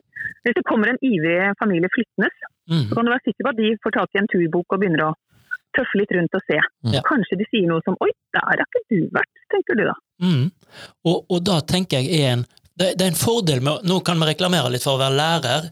hvis 0.47 0.57
det 0.57 0.65
kommer 0.69 0.93
en 0.93 1.01
ivrig 1.05 1.53
familie 1.61 1.91
flyttende, 1.93 2.31
mm. 2.71 2.85
så 2.89 2.95
kan 2.95 3.05
du 3.05 3.13
være 3.13 3.27
sikker 3.27 3.43
på 3.49 3.53
at 3.53 3.61
de 3.61 3.73
får 3.83 3.97
tak 3.99 4.15
i 4.15 4.21
en 4.23 4.31
turbok 4.33 4.77
og 4.77 4.81
begynner 4.81 5.09
å 5.09 5.15
tøffe 5.77 6.01
litt 6.01 6.13
rundt 6.17 6.37
og 6.37 6.45
se. 6.49 6.59
Ja. 6.95 7.03
Kanskje 7.07 7.39
de 7.41 7.49
sier 7.51 7.69
noe 7.71 7.85
som 7.87 7.97
'oi, 8.01 8.11
der 8.35 8.45
har 8.49 8.63
ikke 8.65 8.85
du 8.91 9.01
vært', 9.15 9.43
tenker 9.53 9.79
du 9.79 9.85
da. 9.89 9.97
Mm. 10.25 10.47
Og, 11.07 11.19
og 11.31 11.43
da 11.45 11.61
tenker 11.61 12.03
jeg 12.03 12.23
er 12.23 12.37
en 12.37 12.47
det, 12.77 12.93
det 12.99 13.07
er 13.07 13.13
en 13.13 13.17
fordel 13.17 13.63
med 13.65 13.87
Nå 13.89 14.03
kan 14.05 14.21
vi 14.21 14.29
reklamere 14.29 14.69
litt 14.73 14.85
for 14.85 14.99
å 14.99 15.01
være 15.01 15.17
lærer 15.17 15.69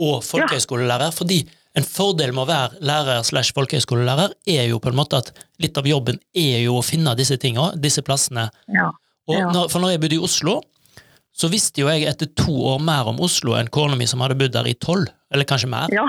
og 0.00 0.24
folkehøyskolelærer, 0.24 1.12
fordi 1.14 1.44
en 1.78 1.86
fordel 1.86 2.32
med 2.34 2.42
å 2.42 2.48
være 2.48 2.80
lærer 2.82 3.22
slash 3.26 3.54
folkehøyskolelærer 3.54 4.32
er 4.48 4.64
jo 4.70 4.80
på 4.82 4.90
en 4.90 4.98
måte 4.98 5.20
at 5.20 5.30
litt 5.62 5.76
av 5.78 5.86
jobben 5.86 6.18
er 6.34 6.64
jo 6.64 6.80
å 6.80 6.82
finne 6.82 7.14
disse 7.18 7.36
tinga, 7.38 7.68
disse 7.78 8.02
plassene. 8.02 8.48
Ja. 8.74 8.88
Og 9.30 9.52
når, 9.54 9.68
for 9.70 9.82
når 9.82 9.94
jeg 9.94 10.02
bodde 10.02 10.18
i 10.18 10.24
Oslo, 10.26 10.56
så 11.32 11.48
visste 11.48 11.80
jo 11.80 11.88
jeg 11.88 12.04
etter 12.10 12.26
to 12.36 12.52
år 12.74 12.80
mer 12.82 13.06
om 13.08 13.20
Oslo 13.24 13.54
enn 13.56 13.68
kona 13.72 13.96
mi 13.96 14.06
som 14.10 14.20
hadde 14.20 14.36
bodd 14.40 14.52
der 14.52 14.66
i 14.68 14.74
tolv, 14.74 15.06
eller 15.32 15.44
kanskje 15.48 15.68
mer. 15.70 15.88
ja. 15.94 16.04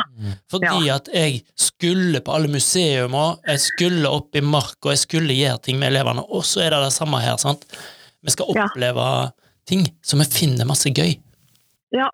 Fordi 0.52 0.90
at 0.92 1.08
jeg 1.14 1.44
skulle 1.56 2.20
på 2.26 2.34
alle 2.36 2.48
museumer, 2.52 3.38
jeg 3.48 3.60
skulle 3.60 4.10
opp 4.10 4.36
i 4.36 4.42
mark, 4.42 4.78
og 4.84 4.92
jeg 4.92 5.04
skulle 5.06 5.34
gjøre 5.38 5.62
ting 5.62 5.80
med 5.80 5.94
elevene, 5.94 6.24
og 6.28 6.44
så 6.44 6.66
er 6.66 6.72
det 6.76 6.82
det 6.88 6.94
samme 6.98 7.22
her, 7.22 7.38
sant. 7.38 7.66
Vi 8.24 8.32
skal 8.32 8.46
Ja. 8.56 8.66
oppleve 8.66 9.32
ting 9.68 9.88
som 10.04 10.20
vi 10.20 10.26
finner 10.26 10.66
masse 10.66 10.90
gøy. 10.90 11.20
ja, 11.94 12.10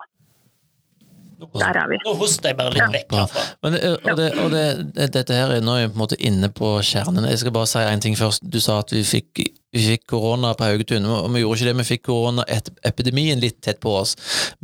der 1.58 1.76
er 1.78 1.88
vi. 1.88 1.96
nå 2.04 2.14
hoster 2.18 2.48
jeg 2.50 2.56
bare 2.58 2.70
litt 2.74 2.82
Ja. 2.82 2.88
vekk 2.90 3.12
herfra. 3.14 3.42
Men, 3.62 3.74
eh, 3.74 3.96
og 4.10 4.16
det, 4.16 4.38
og 4.38 4.50
det, 4.50 4.94
det, 4.94 5.10
dette 5.12 5.34
her 5.34 5.52
er 5.56 5.60
nå 5.60 5.76
er 5.78 5.88
på 5.88 5.94
en 5.94 6.02
måte 6.02 6.16
inne 6.20 6.48
på 6.50 6.78
kjernen. 6.82 7.28
Jeg 7.30 7.38
skal 7.38 7.52
bare 7.52 7.66
si 7.66 7.78
en 7.78 8.00
ting 8.00 8.16
først. 8.16 8.40
Du 8.42 8.58
sa 8.60 8.80
at 8.80 8.90
vi 8.90 9.02
fikk 9.02 9.44
vi 9.74 9.82
fikk 9.84 10.06
korona 10.08 10.54
på 10.56 10.64
Haugetun, 10.64 11.04
og 11.04 11.26
vi 11.34 11.42
gjorde 11.42 11.58
ikke 11.58 11.68
det, 11.68 11.74
vi 11.80 11.86
fikk 11.90 12.02
koronaepidemien 12.08 13.42
litt 13.42 13.58
tett 13.64 13.80
på 13.84 13.92
oss. 13.98 14.14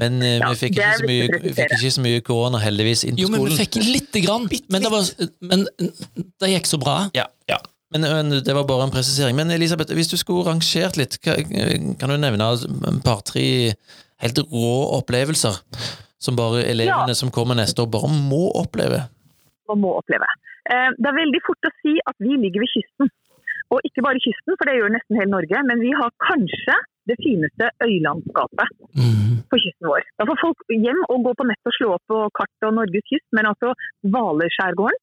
Men 0.01 0.17
eh, 0.25 0.39
Ja, 0.41 0.49
vi, 0.53 0.61
fikk 0.63 0.79
ikke 0.79 0.95
så 1.01 1.09
mye, 1.11 1.27
vi 1.43 1.53
fikk 1.59 1.75
ikke 1.77 1.93
så 1.97 2.05
mye 2.07 2.23
korona, 2.25 2.61
heldigvis, 2.63 3.05
inn 3.09 3.19
på 3.19 3.25
Jo, 3.27 3.31
men 3.35 3.45
vi 3.51 3.59
fikk 3.59 3.79
lite 3.83 4.23
grann. 4.25 4.49
Men 4.73 4.87
det, 4.87 4.93
var, 4.95 5.11
men 5.51 5.67
det 6.41 6.53
gikk 6.55 6.71
så 6.71 6.81
bra. 6.81 6.97
Ja, 7.17 7.27
ja. 7.51 7.61
Men, 7.95 8.09
men 8.11 8.39
det 8.43 8.55
var 8.57 8.65
bare 8.67 8.89
en 8.89 8.95
presisering. 8.95 9.37
Men 9.39 9.53
Elisabeth, 9.55 9.93
hvis 9.95 10.09
du 10.11 10.17
skulle 10.19 10.49
rangert 10.49 10.97
litt, 10.99 11.21
kan 11.23 12.11
du 12.11 12.17
nevne 12.19 12.49
et 12.57 13.05
par-tre 13.05 13.45
helt 14.25 14.41
rå 14.51 14.73
opplevelser 14.97 15.61
som 16.25 16.39
bare 16.39 16.65
elevene 16.71 17.15
som 17.15 17.31
kommer 17.35 17.59
neste 17.59 17.85
år, 17.85 17.91
bare 17.93 18.09
må 18.09 18.47
oppleve? 18.57 19.05
og 19.69 19.79
må 19.81 19.95
oppleve. 19.97 20.27
Eh, 20.69 20.91
Det 21.01 21.09
er 21.09 21.17
veldig 21.17 21.41
fort 21.47 21.69
å 21.69 21.71
si 21.81 21.95
at 22.09 22.17
vi 22.21 22.35
ligger 22.37 22.65
ved 22.65 22.71
kysten. 22.73 23.09
Og 23.73 23.81
ikke 23.89 24.05
bare 24.05 24.21
kysten, 24.21 24.57
for 24.59 24.69
det 24.69 24.77
gjør 24.79 24.93
nesten 24.95 25.19
hele 25.19 25.33
Norge, 25.33 25.63
men 25.69 25.81
vi 25.81 25.93
har 25.97 26.11
kanskje 26.29 26.77
det 27.09 27.17
fineste 27.21 27.69
øylandskapet 27.85 28.69
Mm. 28.97 29.43
på 29.51 29.57
kysten 29.65 29.89
vår. 29.89 30.03
Da 30.19 30.25
får 30.29 30.39
folk 30.41 30.59
hjem 30.69 31.01
og 31.09 31.25
gå 31.27 31.33
på 31.39 31.47
nett 31.49 31.69
og 31.69 31.75
slå 31.77 31.89
opp 31.97 32.05
på 32.09 32.19
kart 32.39 32.69
og 32.69 32.75
Norges 32.79 33.05
kyst, 33.11 33.27
men 33.33 33.47
altså 33.51 33.75
Hvalerskjærgården, 34.05 35.01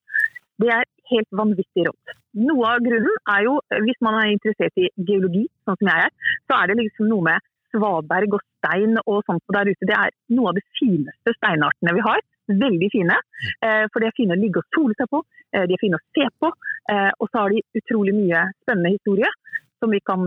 det 0.62 0.70
er 0.77 0.86
helt 1.12 1.32
vanvittig 1.41 1.86
rått. 1.88 2.15
Noe 2.48 2.65
av 2.74 2.80
grunnen 2.86 3.15
er 3.36 3.44
jo, 3.48 3.53
hvis 3.86 4.00
man 4.01 4.18
er 4.22 4.32
interessert 4.32 4.77
i 4.77 4.89
geologi, 4.98 5.46
sånn 5.65 5.77
som 5.77 5.89
jeg 5.91 6.08
er, 6.08 6.12
så 6.48 6.60
er 6.62 6.68
det 6.72 6.77
liksom 6.82 7.10
noe 7.12 7.25
med 7.27 7.39
svaberg 7.72 8.36
og 8.38 8.44
stein 8.60 8.98
og 9.06 9.24
sånt 9.27 9.44
der 9.56 9.70
ute. 9.72 9.88
Det 9.89 9.98
er 9.98 10.12
noe 10.36 10.51
av 10.51 10.56
de 10.60 10.63
fineste 10.80 11.34
steinartene 11.38 11.96
vi 11.98 12.06
har. 12.08 12.22
Veldig 12.60 12.89
fine. 12.93 13.17
Eh, 13.63 13.86
for 13.91 14.01
de 14.01 14.10
er 14.10 14.17
fine 14.17 14.36
å 14.36 14.41
ligge 14.41 14.62
og 14.62 14.75
sole 14.75 14.98
seg 14.98 15.10
på, 15.12 15.24
eh, 15.53 15.65
de 15.67 15.75
er 15.75 15.81
fine 15.81 16.00
å 16.00 16.05
se 16.15 16.27
på. 16.41 16.51
Eh, 16.91 17.12
og 17.20 17.29
så 17.29 17.43
har 17.43 17.53
de 17.53 17.63
utrolig 17.79 18.13
mye 18.17 18.48
spennende 18.63 18.96
historie 18.98 19.29
som 19.81 19.89
vi 19.89 19.98
kan 20.05 20.22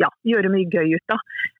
ja, 0.00 0.08
gjøre 0.24 0.48
mye 0.48 0.64
gøy 0.72 0.94
ut 0.96 1.12
av. 1.12 1.18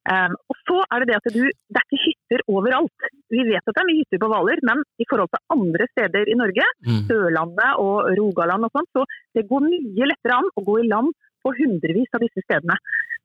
Um, 0.08 0.36
og 0.48 0.56
så 0.64 0.78
er 0.80 1.02
det 1.02 1.08
det 1.10 1.16
at 1.18 1.26
du, 1.34 1.42
det 1.44 1.80
er 1.82 1.84
ikke 1.84 2.06
hytter 2.06 2.44
overalt. 2.48 3.08
Vi 3.28 3.44
vet 3.50 3.60
at 3.60 3.68
det 3.68 3.82
er 3.82 3.88
mye 3.90 3.98
hytter 3.98 4.22
på 4.22 4.30
Hvaler, 4.32 4.62
men 4.64 4.80
i 4.96 5.04
forhold 5.10 5.28
til 5.34 5.42
andre 5.52 5.88
steder 5.92 6.30
i 6.32 6.38
Norge, 6.40 6.64
Mm. 6.88 7.02
Sørlandet 7.10 7.82
og 7.84 8.08
Rogaland 8.16 8.64
og 8.64 8.72
sånt, 8.72 8.88
så 8.96 9.04
det 9.36 9.44
går 9.50 9.60
mye 9.66 10.08
lettere 10.08 10.38
an 10.40 10.48
å 10.56 10.64
gå 10.64 10.78
i 10.80 10.88
land 10.88 11.12
på 11.44 11.52
hundrevis 11.58 12.16
av 12.16 12.24
disse 12.24 12.42
stedene, 12.46 12.80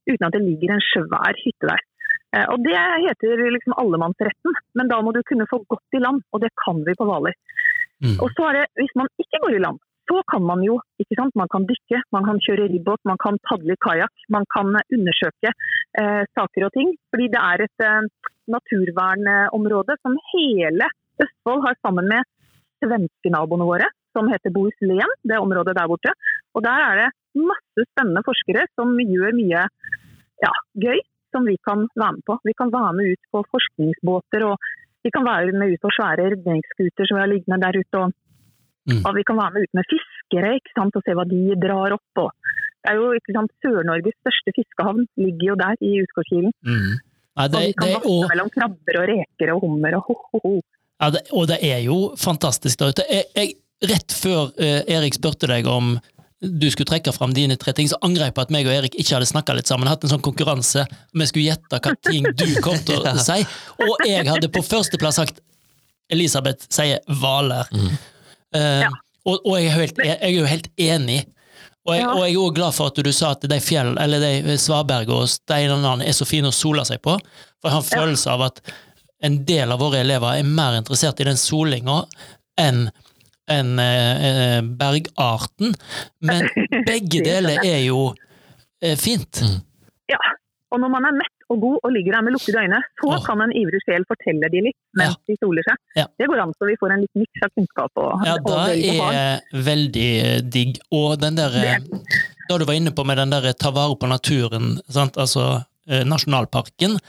uten 0.10 0.28
at 0.28 0.36
det 0.36 0.44
ligger 0.44 0.76
en 0.76 0.84
svær 0.92 1.40
hytte 1.40 1.72
der. 1.72 1.82
Eh, 2.36 2.48
og 2.52 2.64
Det 2.64 2.78
heter 3.08 3.44
liksom 3.56 3.76
allemannsretten, 3.82 4.56
men 4.76 4.92
da 4.92 5.02
må 5.02 5.14
du 5.16 5.22
kunne 5.24 5.48
få 5.50 5.62
godt 5.72 5.98
i 5.98 6.04
land, 6.04 6.24
og 6.34 6.44
det 6.44 6.52
kan 6.64 6.84
vi 6.88 6.96
på 6.98 7.08
Hvaler. 7.08 7.36
Mm. 8.04 8.18
Og 8.22 8.32
så 8.36 8.50
er 8.50 8.60
det, 8.60 8.66
hvis 8.82 8.96
man 9.00 9.10
ikke 9.22 9.42
går 9.44 9.56
i 9.58 9.64
land, 9.64 9.80
så 10.08 10.22
kan 10.32 10.44
man 10.48 10.62
jo, 10.64 10.78
ikke 11.02 11.18
sant, 11.20 11.36
man 11.36 11.50
kan 11.52 11.66
dykke, 11.68 12.00
man 12.16 12.28
kan 12.28 12.40
kjøre 12.46 12.70
ribbåt, 12.72 13.02
man 13.10 13.20
kan 13.24 13.40
padle 13.48 13.76
i 13.76 13.82
kajakk, 13.84 14.14
man 14.32 14.46
kan 14.54 14.72
undersøke 14.96 15.52
eh, 15.52 16.24
saker 16.38 16.68
og 16.68 16.72
ting. 16.78 16.94
Fordi 17.12 17.28
det 17.34 17.42
er 17.42 17.66
et 17.66 17.86
eh, 17.90 18.08
naturvernområde 18.56 19.98
som 20.00 20.16
hele 20.32 20.88
Østfold 21.24 21.66
har 21.66 21.76
sammen 21.82 22.08
med 22.08 22.24
svenskenaboene 22.84 23.68
våre, 23.68 23.90
som 24.16 24.30
heter 24.32 24.54
Bohuslän, 24.54 25.12
det 25.28 25.42
området 25.42 25.76
der 25.76 25.90
borte. 25.92 26.14
Og 26.56 26.64
der 26.64 26.84
er 26.88 27.02
det 27.02 27.10
masse 27.52 27.88
spennende 27.92 28.24
forskere 28.26 28.68
som 28.78 28.96
gjør 29.02 29.36
mye 29.36 29.66
ja, 30.46 30.54
gøy 30.78 31.02
som 31.34 31.46
vi 31.48 31.58
kan 31.68 31.88
være 31.96 32.14
med 32.18 32.24
på. 32.28 32.38
Vi 32.50 32.54
kan 32.60 32.72
være 32.74 32.94
med 32.98 33.14
ut 33.14 33.24
på 33.34 33.44
forskningsbåter, 33.54 34.46
og 34.50 34.56
vi 35.04 35.12
kan 35.16 35.26
være 35.28 35.52
med 35.58 35.74
ut 35.76 35.84
på 35.84 35.92
svære 35.98 36.30
redningsskuter 36.34 37.08
som 37.08 37.18
vi 37.18 37.24
har 37.24 37.32
liggende 37.34 37.62
der 37.66 37.80
ute. 37.84 38.06
Og, 38.06 38.16
Mm. 38.88 39.04
og 39.04 39.16
vi 39.18 39.24
kan 39.28 39.36
være 39.36 39.52
med 39.52 39.64
ut 39.66 39.74
med 39.76 39.84
fiskere 39.92 40.50
og 40.96 41.02
se 41.04 41.12
hva 41.18 41.26
de 41.28 41.40
drar 41.60 41.92
opp. 41.92 42.20
Og 42.24 42.32
det 42.80 42.92
er 42.92 42.96
jo 42.96 43.08
Sør-Norges 43.60 44.16
største 44.24 44.54
fiskehavn 44.56 45.04
ligger 45.20 45.48
jo 45.50 45.56
der 45.60 45.76
i 45.84 45.92
Utgårdskilen. 46.06 46.54
Mm. 46.64 46.96
Det, 47.38 47.56
Og 47.56 47.62
vi 47.68 47.74
kan 47.76 47.88
det, 47.88 48.00
og, 48.06 48.24
mellom 48.32 48.50
krabber 48.50 49.00
og 49.02 49.10
reker 49.12 49.52
og 49.54 49.60
hummer 49.62 49.98
og 50.00 50.04
ho-ho-ho. 50.08 50.62
ja, 51.02 51.08
og 51.36 51.48
det 51.52 51.60
er 51.62 51.82
jo 51.84 52.16
fantastisk 52.18 52.80
der 52.80 52.94
ute. 52.96 53.04
Jeg, 53.12 53.26
jeg, 53.36 53.54
rett 53.92 54.16
før 54.24 54.56
eh, 54.58 54.82
Erik 54.88 55.14
spurte 55.20 55.48
deg 55.52 55.68
om 55.68 55.98
du 56.42 56.68
skulle 56.70 56.86
trekke 56.92 57.12
fram 57.16 57.32
dine 57.34 57.56
tre 57.58 57.74
ting, 57.74 57.88
så 57.90 57.98
angrer 58.06 58.28
jeg 58.28 58.36
på 58.38 58.44
at 58.46 58.52
meg 58.54 58.68
og 58.70 58.74
Erik 58.76 58.94
ikke 59.02 59.16
hadde 59.18 59.26
snakka 59.30 59.56
litt 59.58 59.68
sammen. 59.70 59.88
Hatt 59.90 60.04
en 60.06 60.12
sånn 60.12 60.22
konkurranse. 60.22 60.84
Vi 61.18 61.26
skulle 61.26 61.48
gjette 61.50 61.80
hva 61.82 61.94
ting 62.06 62.28
du 62.38 62.46
kom 62.62 62.78
til 62.86 63.02
å 63.02 63.16
si. 63.30 63.40
Og 63.82 64.06
jeg 64.06 64.28
hadde 64.30 64.50
på 64.54 64.62
førsteplass 64.66 65.18
sagt 65.22 65.42
Elisabeth 66.14 66.68
sier 66.72 67.02
Hvaler. 67.10 67.66
Eh, 68.56 68.84
Ja. 68.86 68.92
og, 69.26 69.42
og 69.44 69.58
jeg, 69.60 69.66
er 69.72 69.76
helt, 69.82 69.98
jeg 70.06 70.20
er 70.24 70.32
jo 70.36 70.46
helt 70.48 70.70
enig. 70.78 71.24
Og 71.88 71.96
jeg, 71.96 72.04
Ja. 72.04 72.12
og 72.14 72.22
jeg 72.28 72.36
er 72.36 72.40
også 72.44 72.56
glad 72.60 72.76
for 72.78 72.92
at 72.94 73.02
du 73.08 73.12
sa 73.16 73.32
at 73.34 73.48
de 73.50 73.60
fjell, 73.64 73.94
eller 74.00 74.20
de 74.46 74.58
svaberg 74.62 75.10
og 75.18 75.26
steinene 75.32 76.06
er 76.06 76.14
så 76.16 76.28
fine 76.28 76.52
å 76.52 76.56
sole 76.56 76.86
seg 76.88 77.02
på. 77.02 77.18
For 77.62 77.70
jeg 77.72 77.76
har 77.76 77.82
en 77.84 77.90
følelse 77.90 78.30
av 78.38 78.46
at 78.52 78.62
en 79.26 79.40
del 79.50 79.72
av 79.74 79.80
våre 79.82 80.04
elever 80.04 80.38
er 80.38 80.44
mer 80.48 80.78
interessert 80.78 81.20
i 81.24 81.26
den 81.28 81.40
solinga 81.42 82.04
enn 82.62 82.86
enn, 83.52 83.78
eh, 83.80 84.28
eh, 84.30 84.60
bergarten. 84.62 85.74
Men 86.20 86.48
begge 86.90 87.24
deler 87.26 87.64
er 87.64 87.82
jo 87.86 88.12
eh, 88.82 88.98
fint. 89.00 89.44
Ja. 90.12 90.20
Og 90.68 90.82
når 90.84 90.92
man 90.92 91.06
er 91.08 91.16
mett 91.16 91.38
og 91.48 91.62
god 91.64 91.78
og 91.88 91.94
ligger 91.96 92.18
der 92.18 92.24
med 92.28 92.34
lukkede 92.36 92.60
øyne, 92.66 92.80
så 93.00 93.08
oh. 93.08 93.22
kan 93.24 93.40
en 93.40 93.54
ivrig 93.56 93.80
sjel 93.86 94.04
fortelle 94.10 94.50
de 94.52 94.66
litt 94.66 94.78
mens 95.00 95.16
de 95.30 95.38
soler 95.40 95.64
seg. 95.64 95.80
Ja. 95.96 96.04
Det 96.20 96.28
går 96.28 96.42
an 96.44 96.52
så 96.58 96.68
vi 96.68 96.76
får 96.82 96.96
en 96.96 97.06
liten 97.06 97.24
miks 97.24 97.46
av 97.46 97.54
kunnskap 97.56 98.02
og, 98.04 98.26
Ja, 98.28 98.36
og 98.36 98.76
det 98.76 98.98
barn. 99.00 99.16
er 99.16 99.64
veldig 99.70 100.12
digg. 100.52 100.82
Og 100.92 101.16
den 101.22 101.40
der 101.40 101.56
Da 102.48 102.58
du 102.60 102.68
var 102.68 102.76
inne 102.76 102.92
på 102.96 103.08
med 103.08 103.20
den 103.20 103.32
der 103.32 103.48
ta 103.56 103.72
vare 103.76 103.96
på 103.96 104.12
naturen, 104.12 104.76
sant? 104.92 105.16
altså 105.16 105.64
eh, 105.88 106.04
nasjonalparken. 106.04 107.00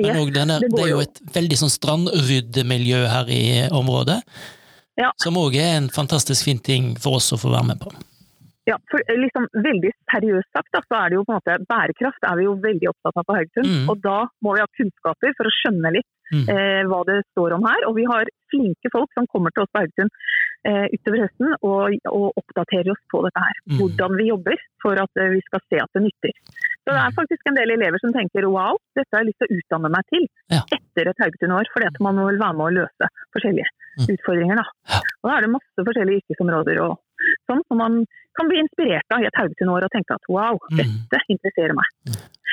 Men 0.00 0.16
Yes, 0.16 0.32
der, 0.32 0.46
det 0.62 0.70
det 0.72 0.80
er 0.80 0.88
jo 0.88 0.96
jo. 0.96 1.04
et 1.04 1.20
veldig 1.34 1.58
sånn 1.60 1.72
strandryddemiljø 1.74 3.02
her 3.10 3.28
i 3.28 3.42
området. 3.68 4.22
Ja. 5.00 5.10
Som 5.22 5.38
òg 5.40 5.56
er 5.56 5.78
en 5.80 5.88
fantastisk 5.94 6.44
fin 6.48 6.60
ting 6.60 6.92
for 7.00 7.16
oss 7.20 7.32
å 7.32 7.40
få 7.40 7.50
være 7.54 7.70
med 7.72 7.80
på. 7.80 7.90
Ja, 8.68 8.76
for 8.92 9.00
eh, 9.08 9.16
liksom 9.18 9.46
Veldig 9.64 9.90
seriøst 10.12 10.50
sagt, 10.54 10.68
da, 10.76 10.82
så 10.84 10.98
er 11.00 11.10
det 11.10 11.16
jo 11.18 11.24
på 11.26 11.32
en 11.32 11.40
måte 11.40 11.56
bærekraft 11.70 12.26
er 12.28 12.36
vi 12.38 12.44
jo 12.44 12.52
veldig 12.60 12.90
opptatt 12.92 13.16
av 13.18 13.24
på 13.26 13.36
Haugesund. 13.38 13.70
Mm. 13.72 13.86
Og 13.90 14.02
da 14.04 14.18
må 14.44 14.52
vi 14.54 14.62
ha 14.62 14.68
kunnskaper 14.78 15.32
for 15.38 15.48
å 15.50 15.56
skjønne 15.60 15.96
litt 15.98 16.10
Mm. 16.30 16.44
eh, 16.46 16.84
hva 16.86 17.00
det 17.08 17.16
står 17.32 17.56
om 17.56 17.64
her. 17.66 17.80
Og 17.88 17.96
vi 17.96 18.04
har 18.06 18.28
flinke 18.52 18.86
folk 18.94 19.10
som 19.18 19.26
kommer 19.32 19.50
til 19.50 19.64
oss 19.64 19.70
på 19.74 19.80
Haugesund 19.82 20.12
eh, 20.62 20.86
utover 20.94 21.24
høsten 21.24 21.48
og, 21.66 21.96
og 22.06 22.38
oppdaterer 22.38 22.92
oss 22.92 23.00
på 23.10 23.24
dette 23.26 23.42
her. 23.42 23.56
Mm. 23.66 23.80
Hvordan 23.80 24.14
vi 24.20 24.28
jobber 24.28 24.62
for 24.84 24.94
at 25.02 25.10
eh, 25.18 25.32
vi 25.34 25.40
skal 25.48 25.64
se 25.66 25.80
at 25.82 25.90
det 25.98 26.04
nytter. 26.04 26.30
Så 26.84 26.94
det 26.94 27.00
er 27.00 27.10
Mm. 27.10 27.16
faktisk 27.18 27.50
en 27.50 27.58
del 27.58 27.70
elever 27.74 27.98
som 27.98 28.12
tenker 28.14 28.46
wow, 28.46 28.78
dette 28.94 29.10
har 29.10 29.24
jeg 29.24 29.32
lyst 29.32 29.42
til 29.42 29.50
å 29.50 29.58
utdanne 29.58 29.90
meg 29.96 30.06
til 30.14 30.28
Ja. 30.54 30.62
Etter 30.90 31.08
et 31.10 31.22
Haugesund-år. 31.22 31.70
fordi 31.72 31.86
at 31.86 32.00
man 32.02 32.16
må 32.18 32.26
vel 32.28 32.38
være 32.42 32.56
med 32.58 32.66
å 32.66 32.74
løse 32.82 33.08
forskjellige 33.34 33.70
Mm. 34.00 34.06
utfordringer. 34.14 34.56
da. 34.56 34.64
Og 35.22 35.30
da 35.30 35.36
er 35.36 35.40
det 35.42 35.50
masse 35.50 35.80
forskjellige 35.86 36.20
yrkesområder 36.22 36.78
og 36.84 36.98
sånn 37.50 37.60
som 37.68 37.76
man 37.78 38.04
kan 38.38 38.48
bli 38.48 38.60
inspirert 38.62 39.04
av 39.12 39.20
i 39.20 39.26
et 39.26 39.34
Haugesund-år 39.36 39.82
og 39.84 39.90
tenke 39.90 40.14
at 40.14 40.24
wow, 40.30 40.56
Mm. 40.70 41.06
dette 41.10 41.26
interesserer 41.28 41.74
meg. 41.74 41.88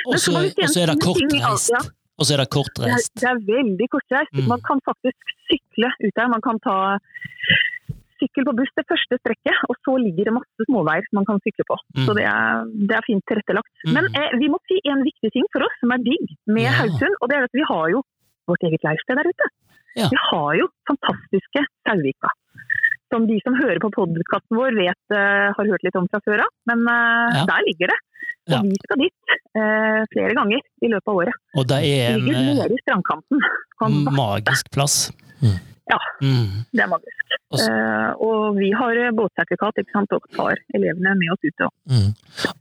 Og 0.08 0.16
så 0.18 0.34
er 0.34 0.86
det 0.90 0.98
kortreist. 1.00 1.70
ja. 1.70 1.80
Og 2.18 2.26
så 2.26 2.34
er 2.34 2.38
det 2.42 2.50
Det 2.50 2.58
er, 2.58 2.58
kortreist. 2.58 3.14
det 3.14 3.28
er 3.30 3.38
veldig 3.38 3.86
kortreist. 3.94 4.32
Mm. 4.34 4.48
Man 4.48 4.60
kan 4.66 4.80
faktisk 4.82 5.22
sykle 5.46 5.88
ut 6.02 6.14
der. 6.18 6.28
Man 6.28 6.40
kan 6.42 6.58
ta 6.58 6.98
sykkel 8.18 8.44
på 8.48 8.54
buss 8.58 8.72
det 8.74 8.84
første 8.90 9.14
strekket, 9.20 9.54
og 9.70 9.76
så 9.86 9.94
ligger 10.02 10.24
det 10.26 10.34
masse 10.34 10.66
småveier 10.66 11.06
man 11.14 11.24
kan 11.28 11.38
sykle 11.44 11.62
på. 11.70 11.76
Mm. 11.94 12.04
Så 12.08 12.14
det 12.18 12.24
er, 12.26 12.64
det 12.90 12.96
er 12.98 13.04
fint 13.06 13.22
tilrettelagt. 13.30 13.70
Mm. 13.86 13.92
Men 13.94 14.04
eh, 14.18 14.30
vi 14.42 14.48
må 14.50 14.58
si 14.66 14.80
en 14.90 15.04
viktig 15.06 15.30
ting 15.36 15.46
for 15.54 15.62
oss 15.62 15.76
som 15.80 15.92
er 15.94 16.02
digg 16.02 16.26
med 16.50 16.64
Ja. 16.66 16.74
Haugesund, 16.82 17.14
og 17.22 17.28
det 17.30 17.36
er 17.38 17.44
at 17.46 17.54
vi 17.54 17.62
har 17.70 17.86
jo 17.94 18.02
vårt 18.48 18.64
eget 18.68 18.84
leirsted 18.86 19.18
der 19.20 19.28
ute. 19.30 19.48
Ja. 19.98 20.08
Vi 20.12 20.18
har 20.30 20.58
jo 20.60 20.68
fantastiske 20.88 21.64
Sauvika. 21.86 22.30
Som 23.12 23.24
de 23.28 23.38
som 23.40 23.54
hører 23.56 23.80
på 23.80 23.88
podkasten 23.94 24.58
vår 24.58 24.76
vet 24.76 25.14
uh, 25.16 25.48
har 25.56 25.70
hørt 25.70 25.84
litt 25.86 25.96
om 25.96 26.08
fra 26.12 26.20
før 26.26 26.42
av. 26.44 26.50
Men 26.68 26.84
uh, 26.84 27.38
Ja. 27.40 27.44
der 27.48 27.64
ligger 27.68 27.92
det. 27.94 27.98
Og 28.48 28.52
Ja. 28.52 28.60
vi 28.64 28.76
skal 28.84 29.00
dit 29.00 29.32
uh, 29.56 30.02
flere 30.12 30.34
ganger 30.36 30.60
i 30.84 30.88
løpet 30.92 31.08
av 31.08 31.22
året. 31.22 31.40
Og 31.56 31.66
det 31.68 31.80
er 31.88 32.14
en 32.14 32.24
ligger 32.26 32.44
eh, 32.52 32.54
nede 32.60 32.76
i 32.76 32.82
strandkanten. 32.84 33.42
Magisk 34.16 34.70
plass. 34.72 35.10
Mm. 35.40 35.56
Ja. 35.88 35.98
Mm. 36.22 36.64
Det 36.74 36.82
er 36.84 36.88
magisk. 36.90 37.14
Og 37.50 37.58
så- 37.58 37.68
Eh, 37.72 38.10
og 38.20 38.56
vi 38.58 38.70
har 38.76 38.90
eh, 38.92 39.10
båtsertifikat 39.16 39.78
ikke 39.80 39.92
sant, 39.94 40.12
og 40.12 40.22
tar 40.36 40.58
elevene 40.74 41.14
med 41.16 41.30
oss 41.32 41.44
ut. 41.44 41.60
Og, 41.64 41.72
Mm. 41.88 42.14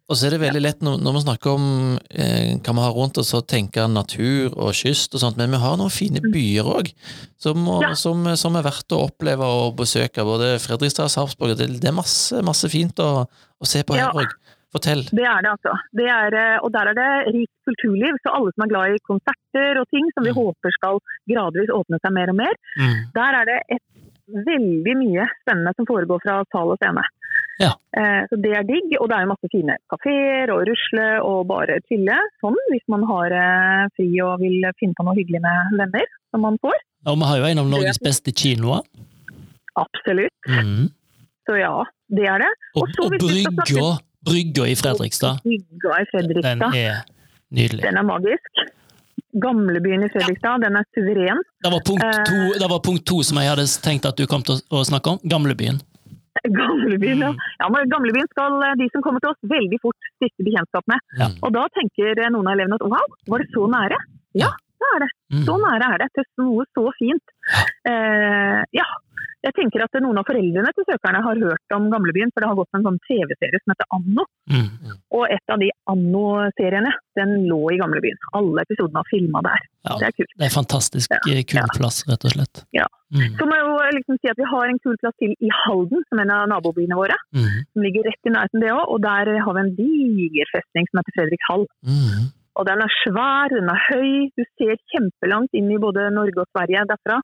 Og 0.09 0.15
så 0.15 0.27
er 0.27 0.29
det 0.31 0.39
veldig 0.39 0.61
lett 0.61 0.79
når, 0.81 1.01
når 1.03 1.13
vi 1.13 1.19
snakker 1.25 1.51
om 1.51 1.99
eh, 2.11 2.55
hva 2.63 2.73
vi 2.73 2.79
har 2.85 2.93
rundt 2.95 3.17
oss, 3.17 3.33
å 3.33 3.41
tenke 3.45 3.83
natur 3.91 4.53
og 4.57 4.71
kyst 4.73 5.13
og 5.13 5.19
sånt, 5.19 5.35
men 5.37 5.51
vi 5.51 5.57
har 5.57 5.75
noen 5.75 5.91
fine 5.91 6.21
byer 6.31 6.63
òg, 6.63 6.93
som, 7.37 7.65
Ja. 7.81 7.93
som, 7.93 8.23
som 8.37 8.55
er 8.55 8.63
verdt 8.63 8.87
å 8.95 9.09
oppleve 9.09 9.43
og 9.43 9.75
besøke. 9.75 10.23
Både 10.23 10.55
Fredrikstad 10.63 11.03
og 11.03 11.11
Sarpsborg. 11.11 11.57
Det, 11.57 11.67
det 11.81 11.89
er 11.89 11.97
masse, 11.99 12.39
masse 12.41 12.69
fint 12.71 12.95
å, 13.03 13.27
å 13.27 13.65
se 13.67 13.83
på 13.83 13.93
her 13.95 14.07
Ja. 14.07 14.23
Fortell. 14.75 15.03
det 15.15 15.23
er 15.23 15.41
det, 15.45 15.51
altså. 15.55 15.73
Det 15.95 16.07
er, 16.11 16.33
eh, 16.35 16.57
og 16.63 16.71
der 16.75 16.89
er 16.91 16.95
det 16.97 17.11
rikt 17.35 17.53
kulturliv. 17.67 18.17
Så 18.23 18.33
alle 18.35 18.51
som 18.53 18.65
er 18.65 18.71
glad 18.73 18.95
i 18.95 19.03
konserter 19.07 19.79
og 19.81 19.87
ting 19.93 20.09
som 20.13 20.23
vi 20.27 20.31
Mm. 20.35 20.39
håper 20.43 20.71
skal 20.75 20.99
gradvis 21.31 21.69
åpne 21.71 21.99
seg 22.03 22.11
mer 22.13 22.29
og 22.29 22.35
mer, 22.35 22.55
Mm. 22.79 22.97
der 23.15 23.31
er 23.41 23.45
det 23.45 23.59
et 23.77 23.85
veldig 24.27 24.95
mye 25.03 25.23
spennende 25.41 25.71
som 25.77 25.85
foregår 25.87 26.19
fra 26.21 26.43
sal 26.51 26.71
og 26.75 26.77
scene. 26.83 27.03
Ja. 27.59 27.71
Eh, 27.97 28.27
så 28.29 28.35
det 28.43 28.51
er 28.53 28.63
digg, 28.67 28.91
og 29.01 29.07
det 29.09 29.15
er 29.17 29.21
jo 29.25 29.31
masse 29.33 29.49
fine 29.51 29.77
kafeer 29.89 30.51
og 30.53 30.67
rusle 30.67 31.07
og 31.23 31.47
bare 31.47 31.79
chille. 31.87 32.17
Sånn 32.43 32.59
hvis 32.69 32.83
man 32.91 33.01
har 33.07 33.31
eh, 33.33 33.87
fri 33.95 34.09
og 34.21 34.39
vil 34.43 34.61
finne 34.77 34.93
på 34.99 35.05
noe 35.07 35.15
hyggelig 35.15 35.41
med 35.41 35.79
venner 35.79 36.05
som 36.29 36.41
man 36.41 36.59
får. 36.61 36.75
Og 37.07 37.17
vi 37.17 37.23
har 37.25 37.37
jo 37.39 37.45
en 37.49 37.59
av 37.63 37.67
Norges 37.71 37.97
beste 38.03 38.31
kinoer. 38.35 38.83
Absolutt. 39.77 40.33
Mm. 40.49 40.89
Så 41.47 41.55
ja, 41.57 41.73
det 42.09 42.27
er 42.27 42.39
det. 42.43 42.51
Og, 42.75 42.83
og, 42.99 43.05
og 43.05 43.19
brygga, 43.21 43.89
brygga 44.29 44.67
i 44.67 44.75
Fredrikstad, 44.79 45.43
Brygga 45.43 46.01
i 46.01 46.09
Fredrikstad. 46.11 46.59
den 46.59 46.81
er 46.81 47.05
nydelig. 47.49 47.83
den 47.87 47.97
er 47.97 48.05
magisk. 48.07 48.65
Gamlebyen 49.41 50.03
i 50.05 50.09
Fredrikstad, 50.13 50.63
den 50.65 50.77
er 50.79 50.85
suveren. 50.95 51.41
Det 51.63 51.71
var, 51.73 51.81
punkt 51.89 52.05
Eh. 52.05 52.23
to, 52.29 52.39
det 52.61 52.69
var 52.73 52.79
punkt 52.87 53.05
to 53.05 53.21
som 53.23 53.37
jeg 53.41 53.49
hadde 53.51 53.67
tenkt 53.85 54.05
at 54.09 54.17
du 54.17 54.25
kom 54.25 54.43
til 54.43 54.59
å, 54.71 54.83
snakke 54.87 55.13
om. 55.13 55.17
Gamlebyen. 55.33 55.81
Gamlebyen, 56.59 57.19
ja. 57.25 57.31
Mm. 57.33 57.41
ja 57.61 57.69
men 57.73 57.89
Gamlebyen 57.93 58.29
skal 58.33 58.61
eh, 58.63 58.77
de 58.81 58.87
som 58.93 59.03
kommer 59.05 59.23
til 59.23 59.33
oss, 59.33 59.41
veldig 59.55 59.79
fort 59.83 60.11
stifte 60.15 60.45
bekjentskap 60.47 60.85
med. 60.87 61.03
Ja. 61.19 61.29
Og 61.41 61.53
da 61.57 61.65
tenker 61.77 62.13
eh, 62.13 62.31
noen 62.33 62.47
av 62.47 62.55
elevene 62.57 62.79
at 62.79 62.87
wow, 62.87 63.17
var 63.29 63.43
det 63.43 63.49
så 63.53 63.67
nære? 63.73 63.99
Ja, 64.37 64.51
det 64.77 64.93
er 64.93 65.03
det. 65.05 65.11
Mm. 65.33 65.43
Så 65.49 65.57
nære 65.65 65.91
er 65.93 66.03
det 66.03 66.09
til 66.15 66.27
noe 66.43 66.65
så 66.77 66.85
fint. 66.99 67.35
Eh, 67.89 68.63
ja. 68.77 68.87
Jeg 69.47 69.55
tenker 69.55 69.83
at 69.85 69.95
noen 70.03 70.17
av 70.19 70.25
foreldrene 70.27 70.71
til 70.75 70.83
søkerne 70.89 71.21
har 71.23 71.37
hørt 71.39 71.75
om 71.75 71.85
Gamlebyen, 71.93 72.33
for 72.35 72.43
det 72.43 72.49
har 72.51 72.57
gått 72.59 72.75
en 72.75 72.83
sånn 72.83 72.97
TV-serie 73.07 73.61
som 73.63 73.71
heter 73.73 73.87
Anno. 73.95 74.25
Mm. 74.51 74.97
Og 75.15 75.23
et 75.31 75.53
av 75.53 75.61
de 75.61 75.69
Anno-seriene, 75.93 76.91
den 77.19 77.31
lå 77.47 77.59
i 77.71 77.77
Gamlebyen. 77.79 78.19
Alle 78.37 78.65
episodene 78.67 78.99
var 78.99 79.07
filma 79.11 79.41
der. 79.47 79.63
Ja, 79.87 79.95
Det 80.01 80.07
er 80.09 80.15
kult. 80.19 80.33
det 80.37 80.45
er 80.49 80.53
fantastisk 80.57 81.09
Ja. 81.15 81.19
eh, 81.31 81.43
kul 81.47 81.63
plass, 81.79 82.03
rett 82.11 82.25
og 82.27 82.31
slett. 82.35 82.65
Ja. 82.75 82.87
Mm. 83.15 83.37
Så 83.39 83.45
må 83.47 83.55
jeg 83.55 83.63
jo 83.63 83.75
liksom 83.97 84.17
si 84.19 84.27
at 84.27 84.37
vi 84.37 84.43
har 84.51 84.65
en 84.67 84.79
kul 84.83 84.97
plass 84.99 85.15
til 85.21 85.31
i 85.39 85.49
Halden, 85.63 86.03
som 86.09 86.19
er 86.19 86.23
en 86.27 86.31
av 86.31 86.47
nabobyene 86.51 86.95
våre. 86.99 87.15
Mm. 87.33 87.63
Som 87.71 87.81
ligger 87.87 88.03
rett 88.03 88.27
i 88.27 88.33
nærheten 88.35 88.59
det 88.59 88.71
òg. 88.75 88.83
Og 88.91 88.99
der 89.01 89.39
har 89.39 89.53
vi 89.55 89.59
en 89.63 89.75
diger 89.79 90.47
festning 90.51 90.85
som 90.91 90.99
heter 90.99 91.15
Fredrikshall. 91.15 91.63
Mm. 91.87 92.33
Og 92.57 92.65
den 92.65 92.81
er 92.81 92.91
svær, 93.05 93.47
den 93.53 93.69
er 93.69 93.79
høy. 93.87 94.27
Du 94.35 94.43
ser 94.57 94.75
kjempelangt 94.91 95.53
inn 95.53 95.71
i 95.71 95.77
både 95.77 96.11
Norge 96.11 96.41
og 96.41 96.47
Sverige 96.51 96.83
derfra. 96.89 97.21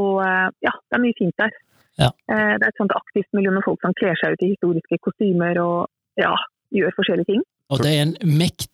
Og 0.00 0.22
eh, 0.24 0.48
ja, 0.64 0.72
det 0.88 0.98
er 0.98 1.02
mye 1.04 1.18
fint 1.18 1.36
der. 1.40 1.54
Ja. 2.00 2.10
Eh, 2.32 2.54
Det 2.58 2.64
er 2.64 2.70
et 2.70 2.80
sånt 2.80 2.94
aktivt 2.96 3.28
miljø 3.36 3.52
med 3.52 3.64
folk 3.66 3.80
som 3.84 3.94
kler 3.98 4.16
seg 4.20 4.36
ut 4.36 4.44
i 4.46 4.52
historiske 4.54 4.98
kostymer 5.04 5.58
og 5.60 5.90
ja, 6.20 6.32
gjør 6.72 6.94
forskjellige 6.96 7.32
ting. 7.34 7.42
Og 7.72 7.82
det 7.84 7.92
er 7.96 8.06
en 8.08 8.16
mektig 8.38 8.68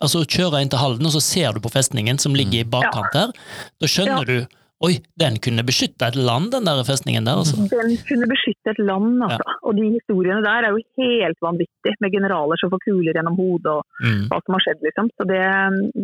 Altså, 0.00 0.22
å 0.24 0.28
kjøre 0.32 0.62
inn 0.64 0.70
til 0.72 0.80
Halden, 0.80 1.04
og 1.04 1.12
så 1.12 1.20
ser 1.20 1.52
du 1.52 1.60
på 1.60 1.68
festningen 1.68 2.16
som 2.16 2.32
ligger 2.32 2.62
i 2.62 2.68
bakkant 2.72 3.12
her. 3.12 3.34
Da 3.76 3.90
skjønner 3.90 4.24
du 4.24 4.38
Oi, 4.86 4.92
den 5.18 5.40
kunne 5.42 5.64
beskytte 5.66 6.06
et 6.06 6.14
land, 6.14 6.52
den 6.54 6.68
der 6.68 6.84
festningen 6.86 7.26
der, 7.26 7.40
altså. 7.40 7.56
Den 7.66 7.96
kunne 8.06 8.28
beskytte 8.30 8.70
et 8.70 8.78
land, 8.78 9.16
altså. 9.26 9.56
Og 9.66 9.74
de 9.74 9.88
historiene 9.96 10.38
der 10.44 10.68
er 10.68 10.70
jo 10.70 10.78
helt 11.00 11.40
vanvittige, 11.42 11.96
med 12.04 12.12
generaler 12.14 12.60
som 12.60 12.70
får 12.70 12.82
kuler 12.86 13.10
gjennom 13.18 13.34
hodet 13.40 13.72
og 13.74 13.82
Mm. 14.06 14.28
hva 14.30 14.38
som 14.44 14.54
har 14.54 14.62
skjedd, 14.62 14.80
liksom. 14.86 15.08
Så 15.18 15.26
det, 15.26 15.40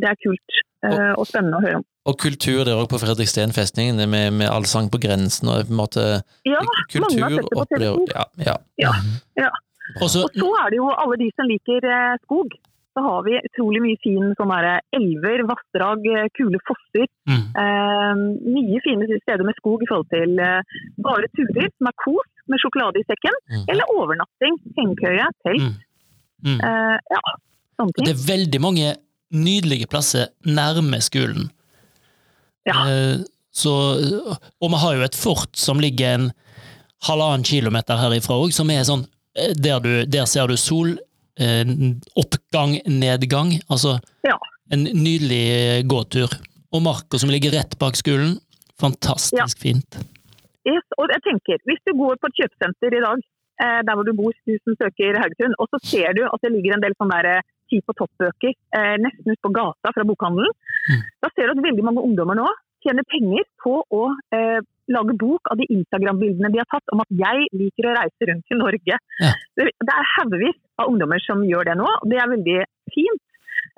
det 0.03 0.09
er 0.11 0.19
kult 0.27 0.59
eh, 0.89 1.13
og 1.15 1.23
spennende 1.31 1.61
å 1.61 1.63
høre 1.63 1.77
om. 1.79 1.85
Og 2.11 2.19
kultur 2.19 2.65
der 2.67 2.75
òg 2.83 2.89
på 2.91 2.99
Fredriksten 3.01 3.55
festning, 3.55 3.95
med, 4.11 4.33
med 4.35 4.49
allsang 4.51 4.91
på 4.91 4.99
grensen 5.01 5.49
og 5.49 5.63
på 5.69 5.73
en 5.73 5.79
måte 5.79 6.03
Ja, 6.45 6.59
kultur 6.91 7.07
mange 7.07 7.23
har 7.23 7.31
sett 7.39 7.47
det 7.47 7.59
på 7.61 7.67
TV 7.71 7.85
2. 7.95 8.05
Ja, 8.11 8.27
ja. 8.51 8.57
Ja, 8.83 8.93
ja. 9.39 9.51
Og 10.03 10.09
så 10.11 10.27
er 10.27 10.71
det 10.75 10.79
jo 10.83 10.91
alle 10.91 11.17
de 11.23 11.31
som 11.39 11.47
liker 11.47 11.87
eh, 11.87 12.17
skog. 12.27 12.59
Så 12.95 13.03
har 13.03 13.25
vi 13.27 13.39
utrolig 13.41 13.81
mye 13.83 13.99
fin 14.05 14.29
sånn 14.39 14.53
der 14.55 14.69
elver, 14.95 15.43
vassdrag, 15.51 16.05
eh, 16.15 16.29
kule 16.39 16.61
fosser. 16.69 17.09
mm. 17.27 17.41
Eh, 17.63 18.13
mye 18.55 18.83
fine 18.85 19.09
steder 19.23 19.43
med 19.47 19.57
skog 19.59 19.83
i 19.83 19.89
forhold 19.91 20.11
til 20.15 20.39
eh, 20.39 20.79
bare 21.03 21.31
turer, 21.35 21.71
som 21.75 21.91
er 21.91 21.97
kos 22.05 22.31
med 22.47 22.63
sjokolade 22.63 23.03
i 23.03 23.07
sekken. 23.09 23.35
Mm. 23.51 23.65
Eller 23.75 23.93
overnatting, 23.97 24.61
hengekøye, 24.79 25.27
telt. 25.47 25.67
Mm. 25.67 25.75
Mm. 26.45 26.61
Eh, 26.61 26.97
ja, 27.17 27.37
sånne 27.81 28.07
Det 28.07 28.15
er 28.15 28.25
veldig 28.29 28.61
mange 28.63 28.95
nydelige 29.35 29.91
plasser 29.91 30.31
nærme 30.47 31.01
skolen. 31.03 31.51
Ja. 32.69 32.79
Eh, 32.89 33.17
Så, 33.55 33.71
og 33.71 34.71
vi 34.73 34.79
har 34.83 34.95
jo 34.97 35.03
et 35.07 35.15
fort 35.15 35.55
som 35.55 35.79
ligger 35.79 36.17
en 36.17 36.25
halvannen 37.07 37.45
kilometer 37.47 37.95
herifra 38.01 38.35
òg, 38.43 38.51
som 38.51 38.67
er 38.75 38.83
sånn 38.83 39.05
eh, 39.39 39.53
der, 39.55 39.79
du, 39.79 39.93
der 40.11 40.27
ser 40.27 40.51
du 40.51 40.57
sol, 40.59 40.97
eh, 41.39 41.65
oppgang, 42.17 42.79
nedgang. 42.87 43.53
Altså 43.71 43.99
Ja. 44.25 44.39
en 44.71 44.85
nydelig 44.85 45.87
gåtur. 45.89 46.31
Og 46.73 46.83
marka 46.83 47.19
som 47.19 47.31
ligger 47.31 47.53
rett 47.53 47.79
bak 47.79 47.95
skolen. 47.97 48.39
Fantastisk 48.81 49.59
fint. 49.63 49.97
Yes, 50.67 50.83
og 50.99 51.07
jeg 51.13 51.21
tenker, 51.23 51.59
Hvis 51.69 51.79
du 51.87 51.93
går 51.95 52.17
på 52.19 52.27
et 52.31 52.39
kjøpesenter 52.41 52.97
i 52.97 53.01
dag, 53.05 53.19
eh, 53.63 53.81
der 53.87 53.95
hvor 53.95 54.05
du 54.05 54.13
bor, 54.13 54.33
du 54.47 54.57
som 54.65 54.75
søker 54.81 55.15
Haugesund, 55.21 55.55
og 55.61 55.69
så 55.71 55.79
ser 55.85 56.13
du 56.15 56.25
at 56.25 56.41
det 56.43 56.53
ligger 56.53 56.75
en 56.75 56.81
del 56.81 56.95
sånne 56.99 57.23
der, 57.23 57.37
eh, 57.39 57.43
ti 57.71 57.81
på 57.81 57.95
topp-bøker 57.97 58.53
eh, 58.77 58.97
nesten 59.01 59.31
ute 59.33 59.41
på 59.45 59.53
gata 59.55 59.93
fra 59.95 60.05
bokhandelen, 60.05 60.53
Mm. 60.91 61.01
da 61.23 61.29
ser 61.33 61.47
du 61.47 61.53
at 61.57 61.65
veldig 61.65 61.85
mange 61.85 62.03
ungdommer 62.05 62.37
nå 62.37 62.49
tjener 62.85 63.05
penger 63.09 63.45
på 63.65 63.81
å 63.91 64.03
eh, 64.37 64.61
lage 64.93 65.15
bok 65.17 65.41
av 65.51 65.57
de 65.57 65.65
Instagram-bildene 65.73 66.53
de 66.53 66.59
har 66.61 66.69
tatt 66.69 66.85
om 66.93 67.01
at 67.01 67.09
'jeg 67.09 67.49
liker 67.57 67.89
å 67.89 67.95
reise 67.97 68.23
rundt 68.29 68.45
i 68.53 68.55
Norge'. 68.55 68.99
Ja. 69.21 69.33
Det 69.57 69.73
er 69.81 70.05
haugevis 70.19 70.59
av 70.81 70.91
ungdommer 70.91 71.23
som 71.23 71.45
gjør 71.47 71.71
det 71.71 71.77
nå, 71.81 71.87
og 71.87 72.11
det 72.11 72.21
er 72.21 72.33
veldig 72.33 72.59
fint. 72.95 73.23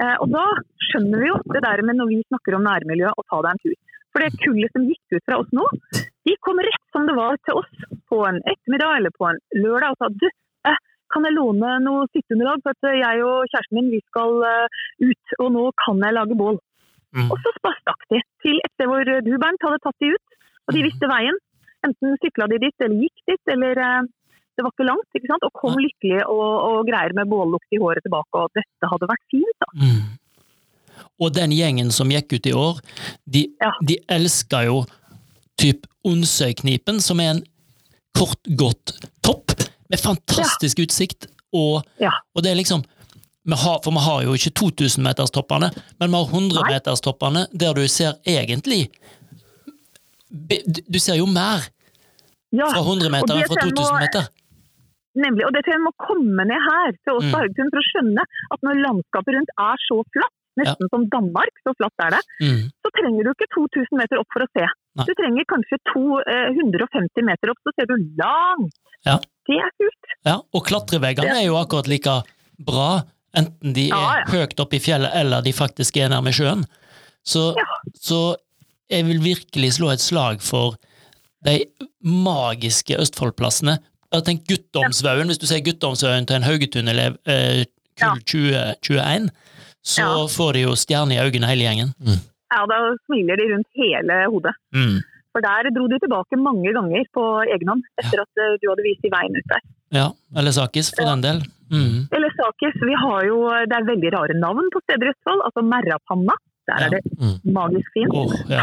Eh, 0.02 0.16
og 0.22 0.32
da 0.32 0.44
skjønner 0.90 1.22
vi 1.22 1.30
jo 1.30 1.36
det 1.54 1.62
der 1.64 1.82
med 1.86 1.98
når 2.00 2.10
vi 2.12 2.22
snakker 2.26 2.56
om 2.56 2.66
nærmiljø 2.66 3.12
og 3.12 3.24
ta 3.30 3.42
deg 3.44 3.54
en 3.54 3.62
tur. 3.64 3.76
For 4.12 4.24
det 4.24 4.40
kullet 4.42 4.72
som 4.72 4.88
gikk 4.88 5.16
ut 5.16 5.24
fra 5.28 5.38
oss 5.42 5.54
nå, 5.56 5.64
de 6.26 6.34
kom 6.44 6.60
rett 6.64 6.84
som 6.94 7.06
det 7.08 7.16
var 7.16 7.38
til 7.44 7.60
oss 7.60 7.86
på 8.10 8.20
en 8.28 8.40
ettermiddag 8.42 9.00
eller 9.00 9.14
på 9.16 9.28
en 9.28 9.40
lørdag 9.56 9.94
og 9.94 10.00
sa 10.00 10.10
du, 10.12 10.28
eh, 10.68 10.78
kan 11.12 11.26
jeg 11.28 11.36
låne 11.36 11.74
noe 11.84 12.06
sitteunderlag 12.10 12.64
for 12.64 12.74
at 12.74 12.96
jeg 12.98 13.24
og 13.24 13.50
kjæresten 13.52 13.78
min 13.78 13.92
vi 13.94 14.00
skal 14.08 14.40
eh, 14.50 14.80
ut, 15.04 15.36
og 15.38 15.52
nå 15.56 15.66
kan 15.84 16.00
jeg 16.06 16.16
lage 16.16 16.38
bål. 16.40 16.60
Mm. 17.16 17.30
Og 17.30 17.36
så 17.40 17.52
stakk 17.56 18.08
de 18.12 18.20
til 18.44 18.58
et 18.60 18.72
sted 18.74 18.90
hvor 18.90 19.04
du, 19.04 19.34
Bernt, 19.40 19.64
hadde 19.64 19.82
tatt 19.84 20.00
de 20.02 20.12
ut, 20.16 20.38
og 20.66 20.76
de 20.76 20.84
visste 20.84 21.08
veien. 21.12 21.38
Enten 21.86 22.18
sykla 22.20 22.48
de 22.50 22.58
dit, 22.64 22.76
eller 22.82 23.04
gikk 23.06 23.30
dit, 23.30 23.52
eller 23.54 23.82
eh, 23.84 24.08
det 24.56 24.64
var 24.64 24.72
ikke 24.72 24.86
langt, 24.88 25.08
ikke 25.14 25.28
sant? 25.30 25.44
og 25.46 25.52
kom 25.60 25.74
lykkelig 25.80 26.22
og, 26.26 26.52
og 26.68 26.86
greier 26.88 27.12
med 27.14 27.28
bållukt 27.28 27.72
i 27.76 27.80
håret 27.82 28.02
tilbake, 28.06 28.34
og 28.40 28.50
dette 28.56 28.90
hadde 28.92 29.08
vært 29.10 29.24
fint. 29.30 29.58
da. 29.60 29.68
Mm. 29.82 30.16
Og 31.20 31.32
den 31.36 31.52
gjengen 31.52 31.90
som 31.92 32.08
gikk 32.12 32.32
ut 32.38 32.46
i 32.46 32.52
år, 32.56 32.80
de, 33.28 33.46
Ja. 33.62 33.72
de 33.84 33.98
elska 34.08 34.64
jo 34.66 34.84
typ 35.60 35.86
Onsøyknipen, 36.06 37.00
som 37.02 37.20
er 37.20 37.30
en 37.34 37.42
kort, 38.16 38.38
godt 38.56 38.92
topp 39.22 39.52
med 39.90 39.98
fantastisk 40.00 40.78
utsikt. 40.84 41.26
Og, 41.52 41.82
Ja. 42.00 42.10
og 42.34 42.42
det 42.42 42.50
er 42.52 42.56
liksom 42.60 42.84
vi 43.46 43.54
har, 43.54 43.78
For 43.84 43.92
vi 43.94 43.98
har 44.02 44.22
jo 44.24 44.32
ikke 44.34 44.50
2000-meterstoppene, 44.58 45.68
men 46.00 46.10
vi 46.10 46.16
har 46.16 46.26
100-meterstoppene, 46.32 47.46
der 47.54 47.74
du 47.74 47.86
ser 47.88 48.14
egentlig 48.26 48.88
Du 50.90 50.98
ser 50.98 51.14
jo 51.20 51.26
mer 51.26 51.62
Ja, 52.52 52.66
fra 52.70 52.80
100 52.82 53.10
meter 53.10 53.34
enn 53.36 53.46
fra 53.46 53.54
tror 53.56 53.68
jeg 53.68 53.74
2000 53.76 53.92
må- 53.94 54.00
meter. 54.00 54.28
Nemlig, 55.16 55.46
og 55.48 55.52
det 55.56 55.62
tror 55.64 55.74
jeg 55.78 55.84
må 55.86 55.92
komme 55.96 56.44
ned 56.44 56.60
her 56.60 56.90
til 57.04 57.14
oss 57.16 57.24
på 57.24 57.36
Mm. 57.36 57.40
Haugesund 57.40 57.70
for 57.72 57.80
å 57.80 57.88
skjønne 57.90 58.22
at 58.52 58.60
når 58.66 58.82
landskapet 58.84 59.32
rundt 59.36 59.52
er 59.58 59.76
så 59.88 59.96
flatt, 60.12 60.34
nesten 60.60 60.88
som 60.92 61.02
Danmark, 61.12 61.52
så 61.64 61.72
flatt 61.76 62.04
er 62.06 62.10
det, 62.16 62.22
Mm. 62.44 62.62
så 62.84 62.88
trenger 62.96 63.24
du 63.24 63.30
ikke 63.32 63.48
2000 63.56 63.96
meter 64.00 64.18
opp 64.20 64.28
for 64.32 64.40
å 64.44 64.48
se. 64.56 64.66
Nei. 64.96 65.04
Du 65.08 65.12
trenger 65.16 65.44
kanskje 65.52 65.76
to, 65.92 66.04
eh, 66.24 66.48
150 66.56 67.22
meter 67.24 67.50
opp, 67.52 67.58
så 67.64 67.70
ser 67.76 67.86
du 67.86 67.96
langt. 68.20 68.72
Ja. 69.04 69.18
Det 69.48 69.56
er 69.60 69.70
kult. 69.80 70.04
Ja, 70.24 70.36
og 70.52 70.64
klatreveggene 70.64 71.36
er 71.42 71.46
jo 71.46 71.56
akkurat 71.60 71.86
like 71.88 72.22
bra, 72.58 73.02
enten 73.36 73.72
de 73.74 73.90
er 73.90 73.96
Ja, 73.96 74.14
ja. 74.20 74.24
høyt 74.32 74.56
oppe 74.60 74.74
i 74.76 74.80
fjellet 74.80 75.12
eller 75.14 75.40
de 75.42 75.52
faktisk 75.52 75.96
er 76.00 76.08
nærme 76.08 76.32
sjøen. 76.32 76.64
Så, 77.24 77.54
Ja. 77.56 77.64
så 77.94 78.36
jeg 78.90 79.04
vil 79.04 79.18
virkelig 79.20 79.76
slå 79.78 79.92
et 79.92 80.00
slag 80.00 80.40
for 80.40 80.76
de 81.44 81.64
magiske 82.02 82.96
Østfoldplassene. 82.98 83.78
Jeg 84.12 84.24
tenk 84.24 84.44
Guttormshaugen, 84.48 85.26
hvis 85.30 85.38
du 85.42 85.46
ser 85.46 85.60
Guttormshaugen 85.66 86.26
til 86.26 86.36
en 86.36 86.42
Haugetun-elev 86.46 87.16
eh, 87.26 87.64
Ja. 87.96 88.12
kull 88.12 88.20
2021, 88.28 89.30
så 89.82 90.02
Ja. 90.04 90.26
får 90.28 90.52
de 90.54 90.60
jo 90.66 90.72
stjerne 90.76 91.14
i 91.16 91.20
øynene 91.24 91.46
hele 91.48 91.64
gjengen. 91.64 91.90
Ja, 92.52 92.60
da 92.70 92.76
smiler 93.06 93.36
de 93.40 93.46
rundt 93.54 93.68
hele 93.74 94.14
hodet. 94.30 94.54
Mm. 94.74 95.00
For 95.32 95.40
der 95.40 95.70
dro 95.74 95.86
de 95.88 95.98
tilbake 96.00 96.36
mange 96.40 96.72
ganger 96.72 97.04
på 97.16 97.22
egen 97.54 97.68
hånd, 97.68 97.82
etter 98.00 98.20
at 98.22 98.32
eh, 98.44 98.56
du 98.62 98.68
hadde 98.70 98.84
vist 98.86 99.02
de 99.02 99.10
veien 99.10 99.34
ut 99.36 99.48
der. 99.52 99.60
Ja, 99.92 100.06
eller 100.36 100.50
Sakis, 100.52 100.90
for 100.94 101.02
Ja. 101.04 101.14
den 101.14 101.20
del. 101.26 101.38
Mm. 101.70 102.08
Eller 102.12 102.30
Sakis, 102.38 102.76
vi 102.84 102.94
har 102.94 103.24
jo, 103.26 103.38
det 103.66 103.74
er 103.76 103.84
veldig 103.90 104.12
rare 104.14 104.34
navn 104.38 104.68
på 104.72 104.80
steder 104.84 105.08
i 105.08 105.12
Østfold. 105.14 105.42
Altså 105.46 105.60
Merrapanna, 105.66 106.34
der 106.68 106.78
Ja. 106.78 106.86
er 106.86 106.90
det 106.90 107.02
Mm. 107.18 107.52
magisk 107.52 107.88
fint. 107.94 108.12
Åh, 108.12 108.32
ja. 108.50 108.62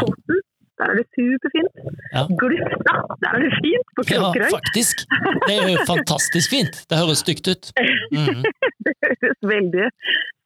Der 0.84 0.90
er 0.92 0.98
det 1.00 1.06
superfint. 1.16 1.76
Ja. 2.12 2.22
Glufta, 2.42 2.94
der 3.22 3.30
er 3.36 3.40
det 3.44 3.52
fint 3.62 3.92
på 3.96 4.04
ja, 4.12 4.32
faktisk! 4.52 5.04
Det 5.48 5.54
er 5.56 5.70
jo 5.72 5.84
fantastisk 5.88 6.50
fint. 6.52 6.82
Det 6.90 6.98
høres 7.00 7.22
stygt 7.24 7.48
ut. 7.48 7.70
Mm. 8.12 8.44
Det 8.84 8.92
høres 9.00 9.40
veldig 9.48 9.86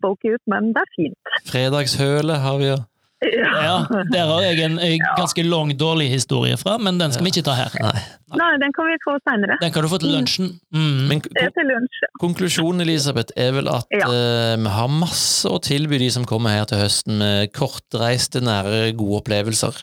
folky 0.04 0.30
ut, 0.36 0.44
men 0.46 0.70
det 0.76 0.84
er 0.84 0.90
fint. 0.94 1.32
Fredagshølet 1.50 2.38
har 2.44 2.60
vi 2.62 2.68
jo. 2.68 2.76
Ja, 3.18 3.80
Der 4.14 4.28
har 4.30 4.44
jeg 4.46 4.60
en 4.62 4.76
eh, 4.78 4.94
ganske 5.18 5.42
lang, 5.42 5.72
dårlig 5.80 6.06
historie 6.12 6.54
fra, 6.60 6.76
men 6.78 7.00
den 7.00 7.10
skal 7.10 7.26
vi 7.26 7.32
ikke 7.34 7.42
ta 7.48 7.56
her. 7.58 7.74
Nei. 7.82 7.96
Nei, 8.38 8.50
den 8.62 8.70
kan 8.76 8.86
vi 8.86 8.94
få 9.02 9.16
seinere. 9.26 9.56
Den 9.58 9.72
kan 9.74 9.82
du 9.82 9.90
få 9.90 9.98
til 9.98 10.14
lunsjen. 10.14 10.52
Mm. 10.70 11.00
Men 11.10 11.24
til 11.26 11.66
lunsj. 11.66 12.04
konklusjonen, 12.22 12.84
Elisabeth, 12.86 13.34
er 13.36 13.50
vel 13.58 13.66
at 13.74 13.90
Ja. 13.98 14.06
uh, 14.06 14.54
vi 14.62 14.70
har 14.78 14.94
masse 15.02 15.50
å 15.50 15.58
tilby 15.58 15.98
de 15.98 16.12
som 16.14 16.28
kommer 16.30 16.54
her 16.60 16.70
til 16.70 16.78
høsten, 16.78 17.18
med 17.18 17.50
kortreiste, 17.58 18.38
nære, 18.44 18.92
gode 18.94 19.24
opplevelser. 19.24 19.82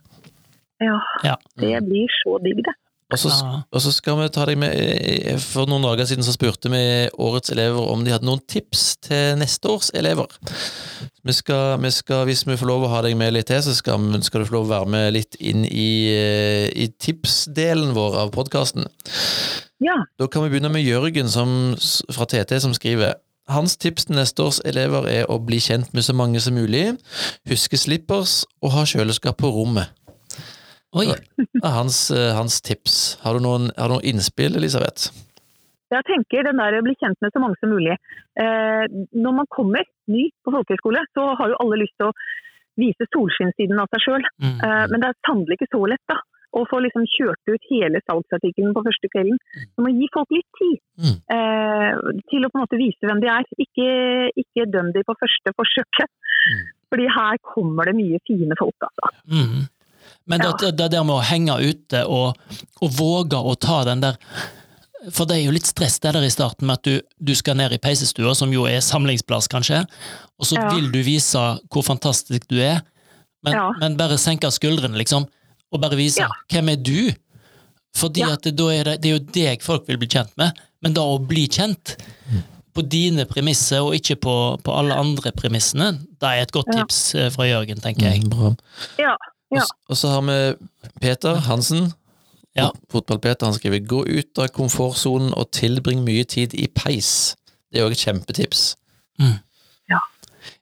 Ja, 0.84 0.98
Ja. 1.24 1.36
det 1.62 1.78
blir 1.88 2.10
så 2.24 2.38
digg, 2.44 2.64
det. 2.66 2.74
Og 3.14 3.20
så, 3.22 3.30
og 3.70 3.82
så 3.84 3.92
skal 3.94 4.18
vi 4.18 4.30
ta 4.34 4.48
deg 4.50 4.58
med 4.58 4.74
eh, 4.74 5.36
For 5.38 5.70
noen 5.70 5.84
dager 5.86 6.08
siden 6.10 6.26
så 6.26 6.34
spurte 6.34 6.72
vi 6.74 6.80
årets 7.22 7.52
elever 7.54 7.92
om 7.94 8.02
de 8.04 8.10
hadde 8.10 8.26
noen 8.26 8.42
tips 8.50 8.96
til 9.06 9.38
neste 9.38 9.70
års 9.70 9.92
elever. 9.94 10.26
Vi 11.24 11.36
skal, 11.38 11.78
vi 11.84 11.92
skal, 11.94 12.24
hvis 12.26 12.42
vi 12.50 12.58
får 12.58 12.66
lov 12.70 12.88
å 12.88 12.90
ha 12.96 13.04
deg 13.06 13.14
med 13.18 13.36
litt 13.38 13.46
til, 13.52 13.62
så 13.62 13.76
skal, 13.78 14.02
skal 14.26 14.42
du 14.42 14.48
få 14.50 14.56
lov 14.58 14.66
å 14.66 14.72
være 14.74 14.90
med 14.96 15.14
litt 15.14 15.38
inn 15.38 15.68
i, 15.70 15.88
eh, 16.18 16.66
i 16.74 16.88
tipsdelen 16.98 17.94
vår 17.94 18.18
av 18.24 18.34
podkasten. 18.34 18.90
Ja. 19.86 20.00
Da 20.18 20.28
kan 20.28 20.44
vi 20.48 20.56
begynne 20.56 20.74
med 20.74 20.82
Jørgen 20.86 21.30
som, 21.30 21.76
fra 22.10 22.26
TT 22.26 22.58
som 22.66 22.74
skriver 22.74 23.20
Hans 23.54 23.76
tips 23.78 24.08
til 24.10 24.18
neste 24.18 24.42
års 24.42 24.58
elever 24.66 25.06
er 25.06 25.28
å 25.30 25.38
bli 25.38 25.60
kjent 25.62 25.92
med 25.94 26.02
så 26.02 26.16
mange 26.18 26.40
som 26.42 26.56
mulig, 26.58 26.96
huske 27.46 27.78
slippers 27.78 28.40
og 28.66 28.72
ha 28.74 28.82
kjøleskap 28.90 29.38
på 29.38 29.52
rommet. 29.54 29.94
Oi. 30.96 31.08
Hans, 31.64 32.12
eh, 32.12 32.32
hans 32.38 32.62
tips. 32.64 33.18
Har 33.24 33.36
du 33.38 33.44
noen, 33.46 33.70
har 33.78 33.90
du 33.92 33.98
noen 33.98 34.08
innspill, 34.14 34.56
Elisabeth? 34.56 35.10
Jeg 35.94 36.04
tenker 36.08 36.44
den 36.48 36.58
der 36.60 36.80
å 36.80 36.84
bli 36.84 36.96
kjent 36.98 37.20
med 37.22 37.32
så 37.36 37.40
mange 37.44 37.60
som 37.62 37.70
mulig. 37.72 37.96
Eh, 38.42 38.86
når 39.14 39.36
man 39.42 39.50
kommer 39.54 39.84
ny 40.12 40.30
på 40.44 40.52
folkehøyskole, 40.56 41.04
så 41.16 41.28
har 41.40 41.52
jo 41.54 41.60
alle 41.62 41.82
lyst 41.84 41.94
til 42.00 42.10
å 42.10 42.16
vise 42.80 43.06
solskinnssiden 43.14 43.80
av 43.80 43.88
seg 43.94 44.02
sjøl. 44.08 44.26
Mm. 44.44 44.56
Eh, 44.66 44.86
men 44.92 45.04
det 45.04 45.12
er 45.12 45.20
sannelig 45.28 45.60
ikke 45.60 45.70
så 45.76 45.84
lett 45.94 46.04
da, 46.12 46.18
å 46.56 46.64
få 46.72 46.80
liksom 46.84 47.06
kjørt 47.12 47.52
ut 47.52 47.70
hele 47.70 48.00
salgsartikkelen 48.08 48.74
på 48.76 48.84
første 48.88 49.10
kvelden. 49.14 49.38
Så 49.76 49.84
må 49.86 49.92
gi 49.94 50.08
folk 50.16 50.32
litt 50.32 50.48
tid 50.60 50.80
Mm. 50.96 51.16
eh, 51.36 51.92
til 52.32 52.46
å 52.48 52.50
på 52.50 52.56
en 52.56 52.64
måte 52.64 52.80
vise 52.80 53.04
hvem 53.04 53.20
de 53.22 53.28
er. 53.28 53.44
Ikke, 53.60 53.88
ikke 54.40 54.68
døm 54.72 54.94
de 54.96 55.04
på 55.04 55.16
første 55.20 55.52
forsøket. 55.60 56.08
Mm. 56.48 56.66
Fordi 56.94 57.08
her 57.12 57.38
kommer 57.44 57.86
det 57.90 57.96
mye 57.98 58.20
fine 58.28 58.56
folk, 58.58 58.76
altså. 58.88 59.12
Mm. 59.28 59.68
Men 60.28 60.42
det, 60.42 60.52
det, 60.62 60.72
det 60.80 60.88
der 60.96 61.04
med 61.06 61.16
å 61.20 61.26
henge 61.28 61.54
ute 61.62 62.00
og, 62.10 62.38
og 62.82 62.92
våge 62.98 63.38
å 63.38 63.52
ta 63.62 63.84
den 63.86 64.02
der 64.02 64.16
For 65.14 65.28
det 65.30 65.36
er 65.38 65.44
jo 65.46 65.52
litt 65.54 65.68
stress 65.70 66.00
det 66.02 66.16
der 66.16 66.24
i 66.26 66.32
starten 66.34 66.66
med 66.66 66.80
at 66.80 66.88
du, 66.88 66.96
du 67.22 67.36
skal 67.38 67.58
ned 67.60 67.76
i 67.76 67.78
peisestua, 67.78 68.32
som 68.34 68.50
jo 68.54 68.64
er 68.66 68.80
samlingsplass, 68.82 69.46
kanskje, 69.52 69.84
og 70.42 70.48
så 70.50 70.58
Ja. 70.58 70.70
vil 70.74 70.88
du 70.90 70.98
vise 71.06 71.38
hvor 71.70 71.86
fantastisk 71.86 72.48
du 72.50 72.58
er, 72.58 72.80
men, 73.46 73.54
Ja. 73.54 73.68
men 73.80 73.98
bare 74.00 74.18
senke 74.18 74.50
skuldrene, 74.50 74.98
liksom, 74.98 75.28
og 75.72 75.82
bare 75.84 75.96
vise 76.00 76.24
Ja. 76.24 76.30
hvem 76.50 76.70
er 76.74 76.82
du? 76.82 77.12
Fordi 77.96 78.22
Ja. 78.26 78.32
at 78.34 78.42
det, 78.42 78.56
da 78.58 78.72
er 78.74 78.84
det, 78.84 78.96
det 79.02 79.12
er 79.12 79.20
jo 79.20 79.26
deg 79.38 79.62
folk 79.62 79.86
vil 79.88 79.98
bli 80.02 80.08
kjent 80.08 80.34
med, 80.42 80.58
men 80.82 80.94
da 80.98 81.02
å 81.06 81.20
bli 81.22 81.46
kjent 81.48 81.98
på 82.74 82.82
dine 82.90 83.26
premisser 83.30 83.86
og 83.86 83.94
ikke 83.94 84.18
på, 84.26 84.34
på 84.66 84.74
alle 84.74 84.98
andre 84.98 85.32
premissene, 85.38 86.00
det 86.20 86.28
er 86.34 86.42
et 86.42 86.52
godt 86.52 86.74
tips 86.74 87.14
eh, 87.16 87.30
fra 87.30 87.46
Jørgen, 87.46 87.78
tenker 87.80 88.10
jeg. 88.10 88.24
Mm, 88.26 88.34
bra. 88.34 89.16
Ja, 89.56 89.64
Og, 89.64 89.94
og 89.94 89.98
så 89.98 90.10
har 90.14 90.22
vi 90.22 90.38
Peter 91.02 91.36
Hansen. 91.48 91.94
Ja. 92.56 92.70
Fotball-Peter 92.92 93.46
han 93.50 93.54
skriver 93.58 93.80
'Gå 93.84 94.06
ut 94.08 94.40
av 94.40 94.48
komfortsonen 94.56 95.34
og 95.36 95.52
tilbring 95.52 96.04
mye 96.06 96.24
tid 96.24 96.54
i 96.54 96.68
peis'. 96.68 97.36
Det 97.72 97.80
er 97.82 97.84
jo 97.84 97.92
et 97.92 97.98
kjempetips. 97.98 98.76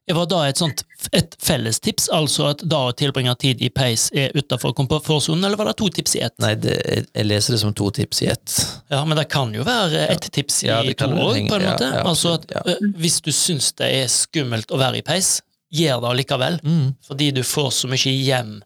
Det 0.06 0.12
var 0.14 0.26
da 0.28 0.42
et 0.48 0.58
sånt 0.60 0.82
et 1.16 1.34
fellestips, 1.40 2.08
altså 2.12 2.50
at 2.50 2.62
da 2.68 2.78
å 2.90 2.92
tilbringe 2.96 3.32
tid 3.40 3.60
i 3.64 3.70
peis 3.72 4.10
er 4.16 4.32
utenfor 4.36 4.74
komfortsonen, 4.76 5.44
eller 5.44 5.56
var 5.60 5.70
det 5.70 5.76
to 5.80 5.88
tips 5.92 6.14
i 6.16 6.20
ett? 6.26 6.34
Nei, 6.44 6.54
det, 6.60 6.74
jeg 7.14 7.24
leser 7.28 7.54
det 7.56 7.60
som 7.62 7.72
to 7.76 7.88
tips 7.90 8.20
i 8.24 8.28
ett. 8.32 8.54
Ja, 8.92 9.02
men 9.08 9.16
det 9.16 9.26
kan 9.32 9.52
jo 9.56 9.64
være 9.64 10.06
ett 10.12 10.28
tips 10.32 10.62
i 10.64 10.68
Ja, 10.68 10.82
to 10.82 11.08
år, 11.08 11.34
òg, 11.36 11.48
på 11.48 11.56
en 11.56 11.64
ja, 11.64 11.72
måte. 11.72 11.88
ja, 11.94 12.02
altså 12.04 12.34
at 12.36 12.52
Hvis 13.00 13.20
du 13.24 13.32
syns 13.32 13.72
det 13.80 13.90
er 14.02 14.08
skummelt 14.12 14.72
å 14.72 14.80
være 14.80 15.00
i 15.00 15.02
peis, 15.04 15.40
gjør 15.72 16.00
det 16.04 16.10
allikevel, 16.12 16.60
Mm. 16.64 16.94
fordi 17.08 17.30
du 17.32 17.42
får 17.42 17.70
så 17.72 17.88
mye 17.88 18.16
hjem 18.24 18.62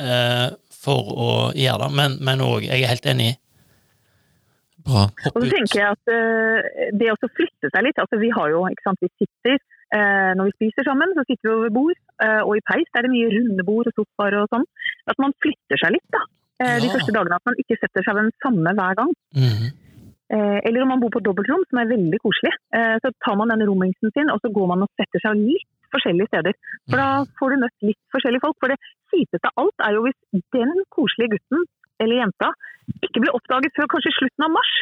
eh, 0.00 0.48
for 0.84 1.14
å 1.14 1.30
gjøre 1.56 1.86
det. 1.86 1.90
Men, 1.98 2.18
men 2.24 2.44
òg, 2.44 2.66
jeg 2.66 2.82
er 2.82 2.92
helt 2.92 3.10
enig, 3.14 3.32
Bra. 4.84 5.06
hopp 5.24 5.36
Og 5.38 5.44
så 5.46 5.48
tenker 5.48 5.80
jeg 5.80 5.96
at 5.96 6.10
eh, 6.12 6.90
det 7.00 7.12
å 7.12 7.16
flytte 7.22 7.70
seg 7.72 7.86
litt, 7.86 8.00
altså 8.02 8.18
vi 8.20 8.28
har 8.36 8.50
jo, 8.52 8.64
ikke 8.68 8.84
sant, 8.84 9.00
vi 9.00 9.08
sitter 9.22 9.56
eh, 9.56 10.32
når 10.36 10.50
vi 10.50 10.56
spiser 10.58 10.88
sammen, 10.90 11.14
så 11.16 11.24
sitter 11.24 11.48
vi 11.48 11.54
over 11.54 11.72
bord, 11.72 12.00
eh, 12.20 12.42
og 12.42 12.58
i 12.58 12.64
peis 12.68 12.90
er 12.92 13.06
det 13.06 13.12
mye 13.14 13.30
runde 13.32 13.64
bord 13.64 13.88
og 13.88 13.96
sofaer 13.96 14.36
og 14.42 14.50
sånn. 14.52 14.66
At 15.08 15.22
man 15.24 15.32
flytter 15.40 15.80
seg 15.80 15.96
litt 15.96 16.10
da, 16.12 16.20
eh, 16.60 16.76
de 16.82 16.90
Ja. 16.90 16.92
første 16.98 17.16
dagene, 17.16 17.40
at 17.40 17.48
man 17.48 17.56
ikke 17.64 17.80
setter 17.80 18.04
seg 18.04 18.18
ved 18.18 18.28
den 18.28 18.36
samme 18.44 18.76
hver 18.76 19.00
gang. 19.00 19.16
Mm 19.40 19.54
-hmm. 19.54 19.72
eller 20.34 20.82
om 20.82 20.88
man 20.88 21.00
bor 21.00 21.12
på 21.14 21.20
dobbeltrom, 21.22 21.62
som 21.70 21.78
er 21.78 21.92
veldig 21.94 22.18
koselig, 22.18 22.54
eh, 22.74 22.96
så 23.02 23.08
tar 23.24 23.36
man 23.36 23.48
den 23.48 23.68
rommingsen 23.68 24.10
sin, 24.12 24.30
og 24.32 24.40
så 24.42 24.48
går 24.52 24.66
man 24.66 24.82
og 24.82 24.90
setter 24.98 25.20
seg 25.22 25.36
litt 25.36 25.73
forskjellige 25.94 26.30
steder. 26.32 26.56
For 26.90 27.00
da 27.00 27.08
får 27.38 27.54
du 27.54 27.62
møtt 27.64 27.88
litt 27.90 28.00
forskjellige 28.14 28.44
folk. 28.44 28.58
For 28.62 28.74
det 28.74 28.78
kjipeste 29.12 29.50
av 29.50 29.64
alt 29.64 29.86
er 29.86 29.96
jo 29.96 30.04
hvis 30.06 30.44
den 30.56 30.74
koselige 30.94 31.36
gutten 31.36 31.66
eller 32.02 32.20
jenta 32.24 32.50
ikke 33.06 33.22
blir 33.22 33.36
oppdaget 33.36 33.74
før 33.76 33.88
kanskje 33.94 34.12
slutten 34.18 34.46
av 34.46 34.52
mars. 34.54 34.74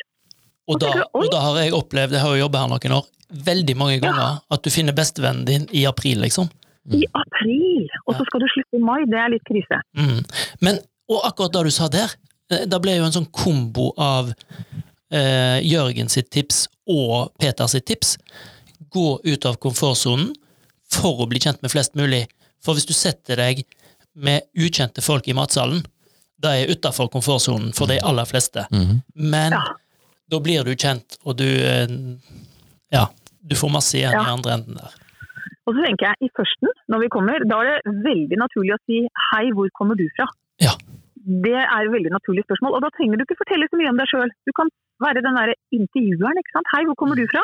Og 0.70 0.78
da, 0.80 0.92
du, 0.94 1.02
og 1.18 1.28
da 1.32 1.42
har 1.42 1.58
jeg 1.60 1.74
opplevd, 1.76 2.16
jeg 2.16 2.22
har 2.22 2.34
jo 2.36 2.42
jobba 2.44 2.62
her 2.62 2.70
noen 2.70 2.96
år, 3.00 3.06
veldig 3.50 3.74
mange 3.78 4.00
ganger 4.02 4.42
at 4.54 4.62
du 4.62 4.70
finner 4.72 4.94
bestevennen 4.96 5.46
din 5.48 5.64
i 5.74 5.84
april, 5.90 6.22
liksom. 6.22 6.48
I 6.90 7.02
april! 7.18 7.88
Og 8.06 8.16
så 8.18 8.26
skal 8.26 8.42
du 8.42 8.48
slutte 8.50 8.78
i 8.78 8.82
mai. 8.82 9.02
Det 9.10 9.18
er 9.18 9.30
litt 9.34 9.44
krise. 9.46 9.78
Mm. 9.98 10.22
Men, 10.66 10.80
og 11.10 11.26
akkurat 11.28 11.54
det 11.54 11.64
du 11.68 11.74
sa 11.74 11.88
der, 11.92 12.14
da 12.68 12.80
ble 12.82 12.96
jo 12.98 13.06
en 13.06 13.14
sånn 13.14 13.30
kombo 13.34 13.92
av 14.00 14.32
eh, 15.14 15.58
Jørgen 15.64 16.10
sitt 16.12 16.30
tips 16.34 16.66
og 16.90 17.32
Peter 17.40 17.70
sitt 17.70 17.86
tips. 17.88 18.16
Gå 18.92 19.06
ut 19.24 19.48
av 19.48 19.58
komfortsonen 19.62 20.32
for 20.92 21.22
å 21.24 21.28
bli 21.30 21.40
kjent 21.42 21.62
med 21.64 21.72
flest 21.72 21.94
mulig. 21.98 22.26
For 22.62 22.76
hvis 22.76 22.86
du 22.88 22.94
setter 22.96 23.36
deg 23.40 23.64
med 24.14 24.42
ukjente 24.58 25.02
folk 25.04 25.26
i 25.28 25.34
matsalen, 25.36 25.82
det 26.42 26.50
er 26.50 26.72
utafor 26.74 27.08
komfortsonen 27.12 27.72
for 27.76 27.86
de 27.90 28.00
aller 28.02 28.26
fleste. 28.28 28.66
Mhm. 28.72 29.02
Men 29.14 29.52
Ja. 29.52 29.62
da 30.30 30.38
blir 30.40 30.64
du 30.64 30.74
kjent, 30.76 31.18
og 31.24 31.36
du 31.38 31.44
eh, 31.46 31.86
Ja, 32.92 33.06
du 33.46 33.54
får 33.56 33.70
masse 33.72 33.94
igjen 33.96 34.12
Ja. 34.12 34.22
i 34.26 34.32
andre 34.36 34.52
enden 34.58 34.74
der. 34.76 34.90
Og 35.66 35.74
så 35.74 35.84
tenker 35.86 36.10
jeg, 36.10 36.16
i 36.26 36.28
førsten, 36.36 36.68
når 36.90 37.00
vi 37.04 37.08
kommer, 37.08 37.38
da 37.48 37.60
er 37.62 37.80
det 37.86 37.94
veldig 38.04 38.36
naturlig 38.36 38.74
å 38.74 38.80
si 38.86 39.06
hei, 39.32 39.50
hvor 39.54 39.68
kommer 39.78 39.94
du 39.96 40.04
fra? 40.16 40.26
Ja. 40.60 40.74
Det 41.24 41.54
er 41.54 41.86
et 41.86 41.92
veldig 41.94 42.10
naturlig 42.10 42.42
spørsmål, 42.44 42.74
og 42.74 42.82
da 42.82 42.90
trenger 42.98 43.16
du 43.16 43.22
ikke 43.24 43.38
fortelle 43.38 43.68
så 43.70 43.78
mye 43.78 43.88
om 43.94 43.96
deg 43.96 44.08
sjøl. 44.10 44.28
Du 44.44 44.52
kan 44.58 44.68
være 45.00 45.22
den 45.22 45.34
derre 45.38 45.54
intervjueren, 45.72 46.36
ikke 46.42 46.52
sant. 46.52 46.66
Hei, 46.74 46.82
hvor 46.84 46.96
kommer 46.98 47.14
du 47.14 47.24
fra? 47.30 47.42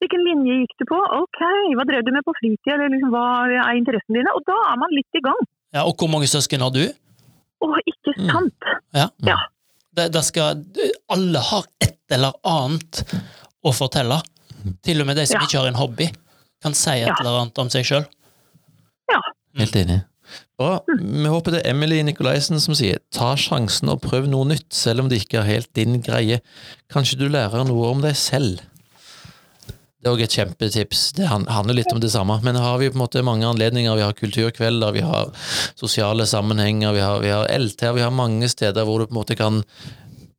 Hvilken 0.00 0.22
linje 0.24 0.54
gikk 0.62 0.74
du 0.80 0.84
på? 0.88 0.98
Ok, 1.20 1.40
hva 1.76 1.84
drev 1.88 2.04
du 2.06 2.10
med 2.14 2.24
på 2.24 2.32
fritida, 2.38 2.76
eller 2.78 2.88
liksom, 2.94 3.10
hva 3.12 3.24
er 3.52 3.76
interessene 3.76 4.16
dine? 4.20 4.32
Og 4.36 4.44
da 4.48 4.56
er 4.72 4.78
man 4.80 4.94
litt 4.96 5.18
i 5.18 5.22
gang. 5.26 5.40
Ja, 5.76 5.84
og 5.84 5.96
hvor 6.00 6.08
mange 6.12 6.28
søsken 6.30 6.64
har 6.64 6.72
du? 6.74 6.86
Å, 7.60 7.68
ikke 7.84 8.14
Mm. 8.16 8.30
sant? 8.32 8.68
Ja. 8.96 9.08
Ja. 9.28 9.36
Det, 9.94 10.06
det 10.14 10.22
skal, 10.24 10.64
alle 11.12 11.38
har 11.50 11.64
et 11.84 11.98
eller 12.10 12.32
annet 12.48 13.02
å 13.66 13.72
fortelle. 13.76 14.22
Til 14.82 15.00
og 15.02 15.06
med 15.06 15.16
de 15.20 15.26
som 15.26 15.40
Ja. 15.40 15.46
ikke 15.46 15.58
har 15.60 15.68
en 15.68 15.74
hobby, 15.80 16.08
kan 16.62 16.72
si 16.74 16.90
et 16.90 17.06
Ja. 17.08 17.14
eller 17.20 17.40
annet 17.42 17.58
om 17.58 17.68
seg 17.68 17.84
sjøl. 17.84 18.06
Ja. 19.12 19.20
Helt 19.58 19.76
enig. 19.76 20.04
Bra. 20.58 20.78
Vi 20.86 21.26
håper 21.26 21.50
det 21.52 21.66
er 21.66 21.70
Emily 21.74 22.02
Nikolaisen 22.02 22.60
som 22.60 22.74
sier 22.74 22.98
ta 23.10 23.34
sjansen 23.34 23.88
og 23.90 24.00
prøv 24.00 24.28
noe 24.28 24.44
nytt, 24.46 24.72
selv 24.72 25.00
om 25.00 25.08
det 25.08 25.20
ikke 25.26 25.40
er 25.40 25.48
helt 25.48 25.72
din 25.74 26.00
greie. 26.00 26.40
Kanskje 26.88 27.18
du 27.18 27.28
lærer 27.28 27.64
noe 27.66 27.90
om 27.90 28.00
deg 28.00 28.14
selv. 28.14 28.60
Det 30.00 30.08
er 30.08 30.14
òg 30.14 30.22
et 30.24 30.32
kjempetips. 30.32 31.00
Det 31.18 31.26
handler 31.28 31.76
litt 31.76 31.90
om 31.92 32.00
det 32.00 32.08
samme. 32.12 32.38
Men 32.44 32.56
har 32.56 32.78
vi 32.80 32.88
på 32.88 32.96
en 32.96 33.02
måte 33.02 33.24
mange 33.26 33.44
anledninger. 33.44 33.98
Vi 33.98 34.06
har 34.06 34.16
kulturkvelder, 34.16 34.94
vi 34.96 35.02
har 35.04 35.28
sosiale 35.76 36.24
sammenhenger, 36.26 36.94
vi 36.96 37.02
har, 37.04 37.20
vi 37.20 37.32
har 37.34 37.50
LT, 37.52 37.84
vi 37.98 38.06
har 38.06 38.14
mange 38.14 38.48
steder 38.48 38.88
hvor 38.88 39.02
du 39.02 39.10
på 39.10 39.16
en 39.16 39.22
måte 39.22 39.38
kan 39.40 39.64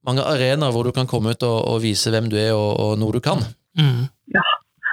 Mange 0.02 0.24
arenaer 0.26 0.72
hvor 0.74 0.88
du 0.88 0.90
kan 0.96 1.06
komme 1.06 1.36
ut 1.36 1.44
og, 1.46 1.58
og 1.70 1.84
vise 1.84 2.10
hvem 2.10 2.26
du 2.26 2.34
er 2.42 2.56
og, 2.56 2.72
og 2.82 2.96
noe 2.98 3.14
du 3.14 3.20
kan. 3.22 3.38
Mm. 3.78 4.08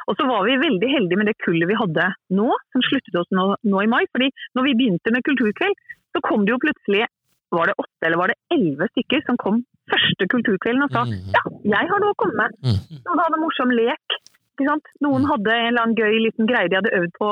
Og 0.08 0.16
så 0.16 0.24
var 0.28 0.44
vi 0.44 0.56
veldig 0.60 0.88
heldige 0.88 1.20
med 1.20 1.28
det 1.28 1.38
kullet 1.44 1.68
vi 1.68 1.78
hadde 1.78 2.10
nå, 2.36 2.48
som 2.72 2.84
sluttet 2.84 3.16
oss 3.20 3.28
nå, 3.32 3.54
nå 3.72 3.84
i 3.84 3.88
mai. 3.88 4.02
fordi 4.12 4.28
når 4.56 4.66
vi 4.66 4.76
begynte 4.76 5.12
med 5.14 5.24
kulturkveld, 5.24 5.80
så 6.16 6.22
kom 6.24 6.44
det 6.44 6.54
jo 6.54 6.60
plutselig 6.60 7.08
var 7.56 7.70
det 7.70 7.76
åtte 7.80 8.08
eller 8.08 8.20
var 8.20 8.32
det 8.32 8.38
elleve 8.52 8.88
stykker 8.92 9.24
som 9.24 9.40
kom 9.40 9.62
første 9.88 10.28
kulturkvelden 10.32 10.84
og 10.84 10.92
sa 10.92 11.04
mm. 11.08 11.32
ja, 11.32 11.42
jeg 11.72 11.90
har 11.92 12.02
noe 12.02 12.12
å 12.12 12.20
komme 12.20 12.36
med. 12.42 12.56
Mhm. 12.64 13.02
Noen 13.06 13.22
hadde 13.24 13.40
morsom 13.40 13.72
lek. 13.72 14.18
Ikke 14.58 14.66
sant? 14.72 14.88
Noen 15.04 15.24
hadde 15.30 15.52
en 15.54 15.68
eller 15.70 15.82
annen 15.84 15.94
gøy 15.94 16.18
liten 16.26 16.48
greie 16.50 16.68
de 16.68 16.74
hadde 16.80 16.90
øvd 16.98 17.12
på 17.14 17.28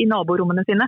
i 0.00 0.06
naborommene 0.08 0.64
sine. 0.64 0.86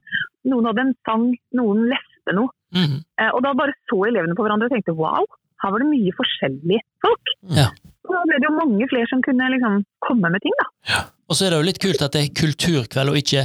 Noen 0.49 0.65
hadde 0.71 0.81
en 0.87 0.95
sang, 1.05 1.27
noen 1.53 1.83
leste 1.93 2.33
noe. 2.35 2.49
Mm. 2.73 3.03
Eh, 3.21 3.31
Og 3.37 3.43
da 3.45 3.53
bare 3.55 3.75
så 3.91 3.99
elevene 4.09 4.35
på 4.39 4.47
hverandre 4.47 4.71
og 4.71 4.73
tenkte 4.73 4.95
wow, 4.97 5.27
her 5.63 5.71
var 5.75 5.79
det 5.85 5.91
mye 5.93 6.15
forskjellige 6.17 6.81
folk. 7.05 7.35
Ja. 7.59 7.69
Og 8.09 8.15
da 8.17 8.23
ble 8.27 8.39
det 8.41 8.49
jo 8.49 8.55
mange 8.57 8.89
flere 8.91 9.07
som 9.13 9.21
kunne 9.23 9.51
liksom 9.53 9.83
komme 10.09 10.31
med 10.33 10.41
ting, 10.43 10.57
da. 10.63 11.03
Og 11.29 11.37
så 11.37 11.45
er 11.47 11.51
det 11.53 11.59
jo 11.61 11.69
litt 11.69 11.83
kult 11.85 12.03
at 12.03 12.17
det 12.17 12.23
er 12.25 12.33
kulturkveld 12.41 13.13
og 13.13 13.21
ikke 13.21 13.45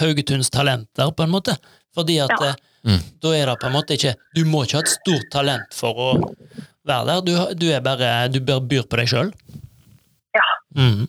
Haugetuns 0.00 0.50
talenter, 0.54 1.12
på 1.12 1.22
en 1.26 1.30
måte. 1.34 1.54
Fordi 1.94 2.18
at 2.24 2.30
Ja. 2.30 2.48
eh, 2.48 2.54
Mm. 2.86 3.00
da 3.20 3.28
er 3.34 3.46
det 3.46 3.58
på 3.60 3.66
en 3.66 3.72
måte 3.74 3.90
ikke 3.98 4.14
Du 4.34 4.44
må 4.44 4.62
ikke 4.64 4.74
ha 4.78 4.80
et 4.80 4.88
stort 4.88 5.30
talent 5.32 5.74
for 5.74 5.92
å 5.98 6.34
være 6.86 7.06
der. 7.06 7.20
Du, 7.26 7.54
du 7.58 7.66
er 7.74 7.80
bare 7.80 8.28
Du 8.32 8.38
bør 8.40 8.60
byr 8.60 8.82
på 8.86 8.96
deg 8.96 9.08
sjøl. 9.08 9.32
Ja. 10.34 10.46
Mm. 10.76 11.08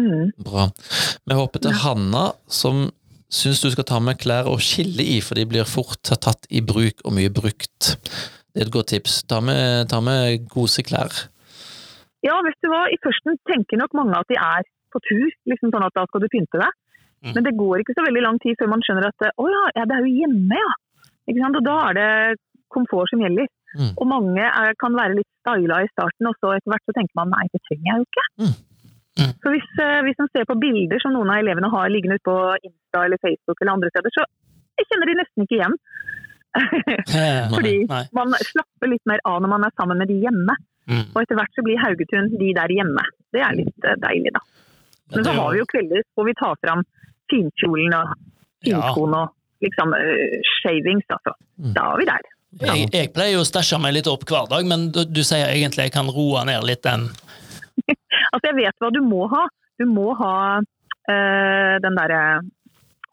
Mm. 0.00 0.32
Bra. 0.44 0.68
Vi 1.26 1.36
håper 1.38 1.62
til 1.64 1.76
Hanna, 1.82 2.28
som 2.48 2.88
syns 3.32 3.62
du 3.64 3.70
skal 3.72 3.86
ta 3.88 4.00
med 4.02 4.20
klær 4.22 4.48
og 4.50 4.62
skille 4.64 5.02
i, 5.02 5.18
for 5.24 5.38
de 5.38 5.46
blir 5.48 5.68
fort 5.68 6.02
tatt 6.06 6.46
i 6.50 6.62
bruk 6.64 7.02
og 7.04 7.16
mye 7.16 7.32
brukt. 7.32 7.96
Det 8.52 8.62
er 8.62 8.68
et 8.68 8.72
godt 8.72 8.92
tips. 8.94 9.22
Ta 9.28 9.42
med, 9.44 9.88
ta 9.92 10.00
med 10.04 10.46
koseklær. 10.52 11.12
Ja, 12.24 12.38
vet 12.46 12.58
du 12.64 12.70
hva. 12.72 12.86
I 12.90 12.98
førsten 13.04 13.38
tenker 13.50 13.80
nok 13.80 13.94
mange 13.98 14.16
at 14.18 14.30
de 14.30 14.38
er 14.40 14.66
på 14.94 15.02
tur, 15.04 15.28
liksom 15.50 15.72
sånn 15.74 15.84
at 15.84 15.96
da 15.96 16.06
skal 16.08 16.22
du 16.24 16.30
pynte 16.32 16.62
deg. 16.62 16.78
Mm. 17.24 17.32
Men 17.34 17.46
det 17.46 17.56
går 17.58 17.82
ikke 17.82 17.96
så 17.96 18.04
veldig 18.06 18.22
lang 18.24 18.38
tid 18.42 18.56
før 18.60 18.70
man 18.72 18.82
skjønner 18.86 19.08
at 19.08 19.28
å 19.28 19.46
ja, 19.50 19.62
ja 19.76 19.84
det 19.88 19.96
er 19.96 20.06
jo 20.06 20.16
hjemme, 20.22 20.60
ja. 20.60 20.72
Ikke 21.26 21.42
sant? 21.42 21.58
Og 21.58 21.66
da 21.66 21.76
er 21.88 21.98
det 21.98 22.10
komfort 22.72 23.10
som 23.10 23.22
gjelder. 23.22 23.48
Mm. 23.76 23.92
Og 23.92 24.08
mange 24.08 24.46
er, 24.46 24.72
kan 24.80 24.96
være 24.96 25.18
litt 25.18 25.28
styla 25.42 25.82
i 25.84 25.90
starten, 25.92 26.30
og 26.30 26.38
så 26.40 26.54
etter 26.56 26.72
hvert 26.72 26.86
så 26.88 26.96
tenker 26.96 27.18
man 27.18 27.32
nei, 27.34 27.44
det 27.52 27.60
trenger 27.66 27.90
jeg 27.90 27.98
jo 27.98 28.06
ikke. 28.08 28.26
Mm. 28.42 28.54
Mm. 29.16 29.32
Så 29.40 29.52
hvis, 29.54 29.68
eh, 29.80 30.00
hvis 30.04 30.18
man 30.20 30.28
ser 30.32 30.44
på 30.48 30.58
bilder 30.60 31.00
som 31.00 31.14
noen 31.16 31.30
av 31.32 31.40
elevene 31.40 31.70
har 31.72 31.92
liggende 31.92 32.18
ute 32.18 32.28
på 32.28 32.36
Insta 32.68 33.04
eller 33.06 33.20
Facebook 33.22 33.60
eller 33.60 33.76
andre 33.76 33.92
steder, 33.94 34.12
så 34.12 34.26
jeg 34.76 34.88
kjenner 34.90 35.08
de 35.10 35.18
nesten 35.20 35.46
ikke 35.46 35.58
igjen. 35.60 35.76
Fordi 37.56 37.74
man 38.16 38.36
slapper 38.40 38.90
litt 38.92 39.04
mer 39.08 39.22
av 39.28 39.40
når 39.44 39.52
man 39.52 39.64
er 39.66 39.74
sammen 39.76 40.00
med 40.00 40.12
de 40.12 40.18
hjemme. 40.24 40.56
Mm. 40.86 41.08
Og 41.14 41.18
etter 41.22 41.38
hvert 41.38 41.56
så 41.56 41.64
blir 41.66 41.80
Haugetun 41.82 42.30
de 42.38 42.52
der 42.56 42.72
hjemme. 42.72 43.02
Det 43.34 43.42
er 43.42 43.56
litt 43.56 43.88
eh, 43.88 43.98
deilig, 44.04 44.36
da. 44.36 44.44
Men 45.14 45.26
så 45.26 45.34
har 45.38 45.52
vi 45.54 45.60
jo 45.60 45.66
kvelder 45.70 46.06
hvor 46.16 46.26
vi 46.26 46.34
tar 46.38 46.56
fram 46.62 46.86
finkjolen 47.30 47.94
og 47.96 48.16
Ja. 48.66 48.80
og 48.90 49.12
liksom 49.62 49.92
uh, 49.94 50.38
shavings, 50.58 51.04
altså. 51.08 51.36
Da 51.76 51.92
er 51.92 52.00
vi 52.00 52.06
der. 52.08 52.24
Jeg, 52.62 52.88
jeg 52.94 53.10
pleier 53.14 53.36
jo 53.36 53.44
å 53.44 53.46
stæsje 53.46 53.78
meg 53.82 53.94
litt 53.94 54.08
opp 54.10 54.24
hver 54.26 54.48
dag, 54.50 54.66
men 54.66 54.88
du, 54.94 55.04
du 55.04 55.22
sier 55.26 55.50
egentlig 55.52 55.88
jeg 55.88 55.94
kan 55.94 56.08
roe 56.10 56.42
ned 56.48 56.64
litt 56.66 56.82
den 56.86 57.08
Altså, 58.32 58.50
jeg 58.50 58.56
vet 58.58 58.82
hva 58.82 58.92
du 58.94 59.00
må 59.04 59.26
ha. 59.32 59.46
Du 59.80 59.84
må 59.88 60.10
ha 60.18 60.36
eh, 60.58 61.74
den 61.84 61.98
derre 61.98 62.20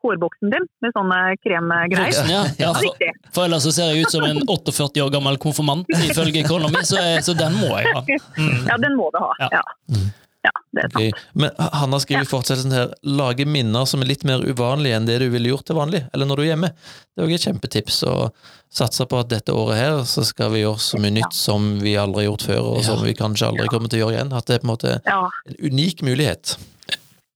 hårboksen 0.04 0.52
din 0.52 0.66
med 0.84 0.96
sånne 0.96 1.20
kremgreier. 1.40 2.26
ja. 2.28 2.42
ja 2.60 2.72
for, 2.76 3.06
for 3.36 3.48
ellers 3.48 3.64
så 3.68 3.72
ser 3.76 3.94
jeg 3.94 4.04
ut 4.04 4.16
som 4.16 4.26
en 4.28 4.42
48 4.52 5.04
år 5.06 5.14
gammel 5.14 5.40
konfirmant 5.40 5.88
ifølge 6.10 6.44
kona 6.48 6.72
mi, 6.74 6.84
så, 6.88 7.00
så 7.24 7.36
den 7.40 7.56
må 7.56 7.72
jeg 7.78 7.94
ha. 7.96 8.04
Mm. 8.36 8.68
Ja, 8.68 8.80
den 8.84 9.00
må 9.00 9.08
du 9.16 9.22
ha. 9.24 9.32
Ja. 9.46 9.54
Ja, 9.60 9.64
ja 9.96 10.04
det 10.74 10.84
er 10.84 10.90
sant. 10.90 10.98
Okay. 10.98 11.28
Men 11.38 11.52
Hanna 11.80 12.00
skriver 12.02 12.26
ja. 12.26 12.30
fortsettelsen 12.32 12.74
her 12.74 12.94
lage 13.06 13.46
minner 13.46 13.86
som 13.90 14.02
er 14.02 14.10
litt 14.10 14.26
mer 14.26 14.42
uvanlige 14.42 14.98
enn 14.98 15.06
det 15.10 15.20
du 15.22 15.28
ville 15.34 15.52
gjort 15.52 15.68
til 15.70 15.78
vanlig, 15.78 16.04
eller 16.14 16.30
når 16.30 16.40
du 16.40 16.44
er 16.44 16.50
hjemme. 16.54 16.74
Det 17.14 17.22
er 17.22 17.28
også 17.28 17.40
et 17.40 17.48
kjempetips. 17.48 18.02
å 18.10 18.18
satse 18.74 19.06
på 19.06 19.20
at 19.22 19.30
dette 19.30 19.54
året 19.54 19.78
her 19.78 20.00
så 20.10 20.24
skal 20.26 20.50
vi 20.56 20.64
gjøre 20.64 20.82
så 20.82 20.98
mye 20.98 21.14
nytt 21.14 21.36
som 21.38 21.68
vi 21.84 21.94
aldri 22.00 22.24
har 22.24 22.32
gjort 22.32 22.46
før, 22.50 22.62
og 22.72 22.80
som 22.88 23.04
vi 23.06 23.14
kanskje 23.14 23.52
aldri 23.52 23.68
kommer 23.70 23.92
til 23.92 24.02
å 24.02 24.08
gjøre 24.08 24.18
igjen. 24.18 24.34
At 24.34 24.50
det 24.50 24.56
er 24.56 24.64
på 24.64 24.68
en 24.70 24.74
måte 24.74 24.96
Ja. 25.06 25.30
en 25.46 25.60
unik 25.62 26.02
mulighet. 26.02 26.56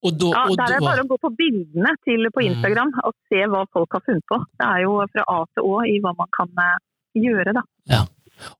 Og 0.05 0.13
da, 0.17 0.27
Ja, 0.33 0.43
og 0.49 0.57
der 0.57 0.63
er 0.63 0.79
det 0.79 0.87
bare 0.87 1.03
å 1.03 1.07
gå 1.09 1.17
på 1.21 1.29
bildene 1.37 1.93
til 2.05 2.25
på 2.33 2.41
Mm. 2.41 2.53
Instagram 2.53 2.91
og 3.03 3.13
se 3.29 3.45
hva 3.45 3.65
folk 3.73 3.89
har 3.91 4.01
funnet 4.05 4.25
på. 4.29 4.37
Det 4.57 4.65
er 4.65 4.81
jo 4.85 4.97
fra 5.13 5.23
A 5.27 5.45
til 5.53 5.63
Å 5.63 5.75
i 5.85 5.99
hva 6.01 6.13
man 6.17 6.27
kan 6.37 6.49
eh, 6.57 6.77
gjøre, 7.21 7.53
da. 7.53 8.05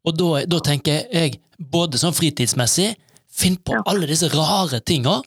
Og 0.05 0.17
da, 0.17 0.45
da 0.45 0.59
tenker 0.59 1.05
jeg, 1.13 1.39
både 1.59 1.97
sånn 2.01 2.13
fritidsmessig, 2.13 2.95
finn 3.37 3.57
på 3.61 3.75
Ja. 3.77 3.83
alle 3.85 4.07
disse 4.09 4.29
rare 4.33 4.79
tinga, 4.81 5.19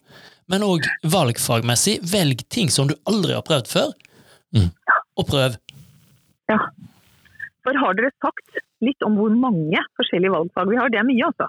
men 0.51 0.65
òg 0.67 0.83
valgfagmessig, 1.07 1.99
velg 2.11 2.43
ting 2.51 2.69
som 2.69 2.87
du 2.91 2.95
aldri 3.07 3.33
har 3.37 3.45
prøvd 3.47 3.67
før, 3.71 3.93
Mm. 4.53 4.71
og 5.17 5.27
prøv. 5.27 5.55
Ja. 6.51 6.57
For 7.63 7.77
har 7.77 7.93
dere 7.95 8.09
sagt 8.19 8.59
litt 8.83 9.01
om 9.05 9.15
hvor 9.15 9.31
mange 9.37 9.79
forskjellige 9.99 10.33
valgfag 10.33 10.67
vi 10.73 10.75
har? 10.81 10.89
Det 10.91 10.99
er 10.99 11.07
mye, 11.07 11.23
altså. 11.29 11.47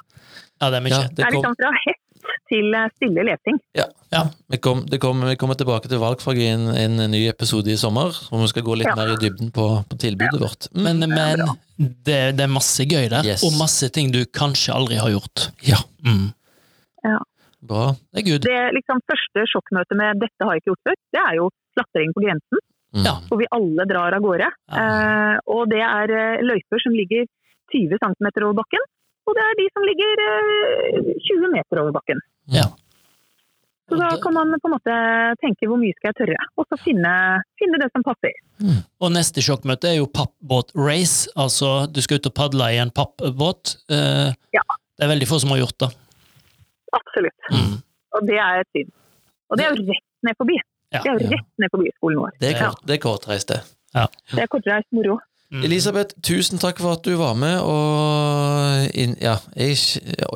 Ja, 0.60 0.70
det 0.70 0.76
er 0.78 0.84
mye. 0.84 0.90
Ja, 0.92 1.02
Det 1.08 1.16
det 1.16 1.24
er 1.26 1.30
liksom 1.34 1.56
fra 1.58 1.70
hett 1.86 1.98
til 2.52 2.74
eh, 2.78 2.88
stille 2.94 3.24
lesing. 3.26 3.56
Ja. 3.74 3.86
vi, 4.52 4.58
kom, 4.62 4.84
det 4.86 5.00
kom, 5.00 5.22
vi 5.26 5.34
kommer 5.40 5.56
tilbake 5.58 5.88
til 5.90 5.98
valgfag 5.98 6.38
i 6.38 6.46
en, 6.52 6.68
en 6.68 7.10
ny 7.10 7.24
episode 7.28 7.66
i 7.72 7.76
sommer, 7.80 8.12
hvor 8.28 8.44
vi 8.44 8.50
skal 8.52 8.62
gå 8.62 8.76
litt 8.78 8.86
Ja. 8.86 8.94
mer 8.94 9.14
i 9.14 9.16
dybden 9.16 9.50
på, 9.50 9.66
på 9.88 9.98
tilbudet 9.98 10.38
vårt. 10.38 10.68
Mm. 10.76 10.82
Men, 10.84 10.98
men 11.10 11.42
det, 12.04 12.36
det 12.36 12.44
er 12.46 12.52
masse 12.52 12.84
gøy 12.86 13.08
der, 13.10 13.24
Yes. 13.26 13.42
og 13.42 13.56
masse 13.58 13.88
ting 13.90 14.12
du 14.12 14.22
kanskje 14.26 14.70
aldri 14.76 15.00
har 15.02 15.10
gjort. 15.10 15.48
Ja, 15.66 15.80
Mm. 16.04 16.32
Bra. 17.62 17.84
Det 18.12 18.22
er 18.22 18.26
good. 18.30 18.42
Det 18.46 18.60
liksom 18.78 19.02
første 19.06 19.44
sjokkmøtet 19.52 19.96
med 19.98 20.20
'dette 20.22 20.42
har 20.46 20.54
jeg 20.54 20.62
ikke 20.62 20.72
gjort 20.72 20.86
før', 20.88 21.00
det 21.14 21.22
er 21.22 21.34
jo 21.40 21.50
klatring 21.76 22.14
på 22.16 22.24
grensen. 22.24 22.58
Mm. 22.92 23.06
Ja. 23.08 23.14
hvor 23.24 23.38
vi 23.40 23.46
alle 23.56 23.84
drar 23.88 24.12
av 24.12 24.20
gårde. 24.20 24.48
Ja. 24.68 24.80
Eh, 24.80 25.36
og 25.48 25.70
det 25.72 25.80
er 25.80 26.10
eh, 26.12 26.42
løyper 26.44 26.76
som 26.84 26.92
ligger 26.92 27.24
20 27.72 27.96
cm 28.02 28.26
over 28.44 28.58
bakken, 28.60 28.82
og 29.24 29.32
det 29.38 29.44
er 29.48 29.54
de 29.56 29.66
som 29.72 29.86
ligger 29.88 30.20
eh, 30.26 31.12
20 31.24 31.52
meter 31.54 31.80
over 31.80 31.94
bakken. 31.96 32.20
Ja. 32.52 32.66
Så 33.88 33.96
da 33.96 34.10
kan 34.20 34.34
man 34.36 34.52
på 34.60 34.68
en 34.68 34.74
måte 34.76 34.92
tenke 35.40 35.66
hvor 35.68 35.80
mye 35.80 35.96
skal 35.96 36.12
jeg 36.12 36.18
tørre, 36.20 36.44
og 36.60 36.68
så 36.68 36.76
finne, 36.84 37.14
finne 37.60 37.80
det 37.80 37.88
som 37.96 38.04
passer. 38.04 38.36
Og 39.00 39.08
neste 39.12 39.40
sjokkmøte 39.40 39.88
er 39.88 39.96
jo 39.98 40.06
pappbåt-race, 40.12 41.32
altså 41.36 41.86
du 41.88 42.00
skal 42.04 42.20
ut 42.20 42.28
og 42.28 42.36
padle 42.36 42.70
i 42.76 42.80
en 42.82 42.92
pappbåt. 42.92 43.78
Eh, 43.88 44.36
Ja. 44.52 44.64
Det 45.00 45.08
er 45.08 45.14
veldig 45.16 45.26
få 45.32 45.40
som 45.40 45.50
har 45.56 45.64
gjort 45.64 45.78
det. 45.80 45.88
Absolutt. 46.92 47.50
Mm. 47.50 47.76
Og 48.16 48.26
det 48.28 48.38
er 48.38 48.60
et 48.62 48.70
syn. 48.76 48.90
Og 49.50 49.58
det 49.58 49.66
er 49.66 49.74
jo 49.76 49.84
rett 49.90 50.06
ned 50.28 50.36
forbi. 50.40 50.56
Ja. 50.92 51.00
Det 51.02 51.08
er 51.10 51.12
jo 51.18 51.24
Ja. 51.24 51.30
rett 51.36 51.48
ned 51.64 51.70
forbi 51.72 51.92
skolen 51.96 52.18
vår. 52.22 52.32
Det 52.40 52.48
er, 52.50 52.58
Ja. 52.58 52.68
kort, 52.70 52.86
det 52.86 52.94
er 52.94 53.02
kortreist, 53.08 53.48
det. 53.48 53.60
Det 54.32 54.42
er 54.42 54.46
kortreist 54.48 54.88
moro. 54.92 55.18
Mm. 55.52 55.64
Elisabeth, 55.64 56.14
tusen 56.24 56.58
takk 56.58 56.78
for 56.80 56.92
at 56.96 57.02
du 57.04 57.14
var 57.16 57.34
med 57.36 57.58
og, 57.60 58.88
in, 58.96 59.16
ja, 59.20 59.36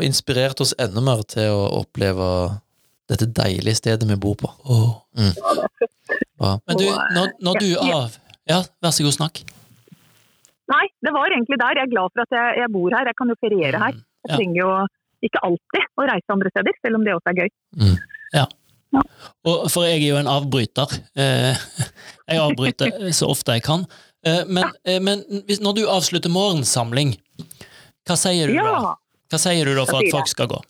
inspirerte 0.04 0.60
oss 0.60 0.74
enda 0.78 1.00
mer 1.00 1.22
til 1.24 1.48
å 1.56 1.62
oppleve 1.80 2.60
dette 3.08 3.24
deilige 3.32 3.78
stedet 3.78 4.04
vi 4.08 4.16
bor 4.20 4.34
på. 4.36 4.50
Oh. 4.68 5.00
Mm. 5.16 5.32
Ja. 6.40 6.58
Men 6.68 6.76
du, 6.76 6.84
når, 7.16 7.32
når 7.40 7.60
du 7.62 7.66
ja. 7.72 7.96
av 7.96 8.18
Ja, 8.46 8.60
vær 8.82 8.92
så 8.94 9.02
god, 9.02 9.16
snakk. 9.16 9.40
Nei, 10.70 10.84
det 11.02 11.12
var 11.14 11.30
egentlig 11.30 11.58
der. 11.58 11.78
Jeg 11.80 11.86
er 11.88 11.90
glad 11.94 12.12
for 12.12 12.22
at 12.22 12.30
jeg, 12.36 12.58
jeg 12.60 12.70
bor 12.74 12.90
her. 12.94 13.08
Jeg 13.10 13.16
kan 13.18 13.28
jo 13.32 13.36
feriere 13.42 13.80
her. 13.82 13.96
Jeg 14.26 14.36
trenger 14.36 14.58
jo 14.60 14.70
ikke 15.24 15.42
alltid 15.46 15.88
å 15.96 16.06
reise 16.10 16.34
andre 16.34 16.52
steder, 16.52 16.76
selv 16.84 16.98
om 16.98 17.06
det 17.06 17.16
også 17.16 17.32
er 17.32 17.44
gøy. 17.44 17.52
Og, 19.46 19.66
for 19.70 19.86
jeg 19.86 20.00
er 20.00 20.08
jo 20.08 20.20
en 20.20 20.30
avbryter. 20.30 20.92
Eh, 21.18 21.64
jeg 22.30 22.42
avbryter 22.42 23.10
så 23.16 23.30
ofte 23.32 23.56
jeg 23.56 23.64
kan. 23.66 23.86
Eh, 24.26 24.44
men 24.48 24.70
eh, 24.86 25.00
men 25.02 25.24
når 25.62 25.80
du 25.80 25.82
avslutter 25.90 26.32
morgensamling, 26.32 27.16
hva 28.06 28.16
sier 28.18 28.50
du 28.50 28.58
da? 28.58 28.96
Hva 29.30 29.42
sier 29.42 29.66
du 29.66 29.74
da 29.74 29.86
for 29.88 30.02
at 30.02 30.14
folk 30.14 30.30
skal 30.30 30.50
gå? 30.50 30.60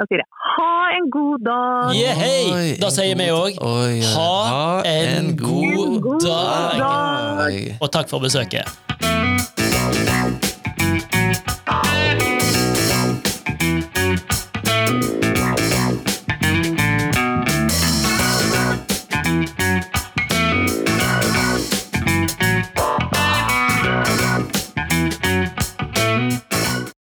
Da 0.00 0.06
sier 0.08 0.22
jeg 0.22 0.30
ha 0.52 0.70
en 0.96 1.10
god 1.12 1.44
dag! 1.46 1.92
Yeah, 1.96 2.18
hei! 2.18 2.72
Da 2.80 2.90
sier 2.94 3.18
vi 3.18 3.28
òg 3.32 3.58
ja. 3.58 4.12
ha 4.16 4.82
en 4.88 5.34
god 5.38 6.00
god 6.04 6.26
dag! 6.26 6.80
dag. 6.82 7.60
Og 7.80 7.92
takk 7.92 8.10
for 8.12 8.24
besøket. 8.24 8.68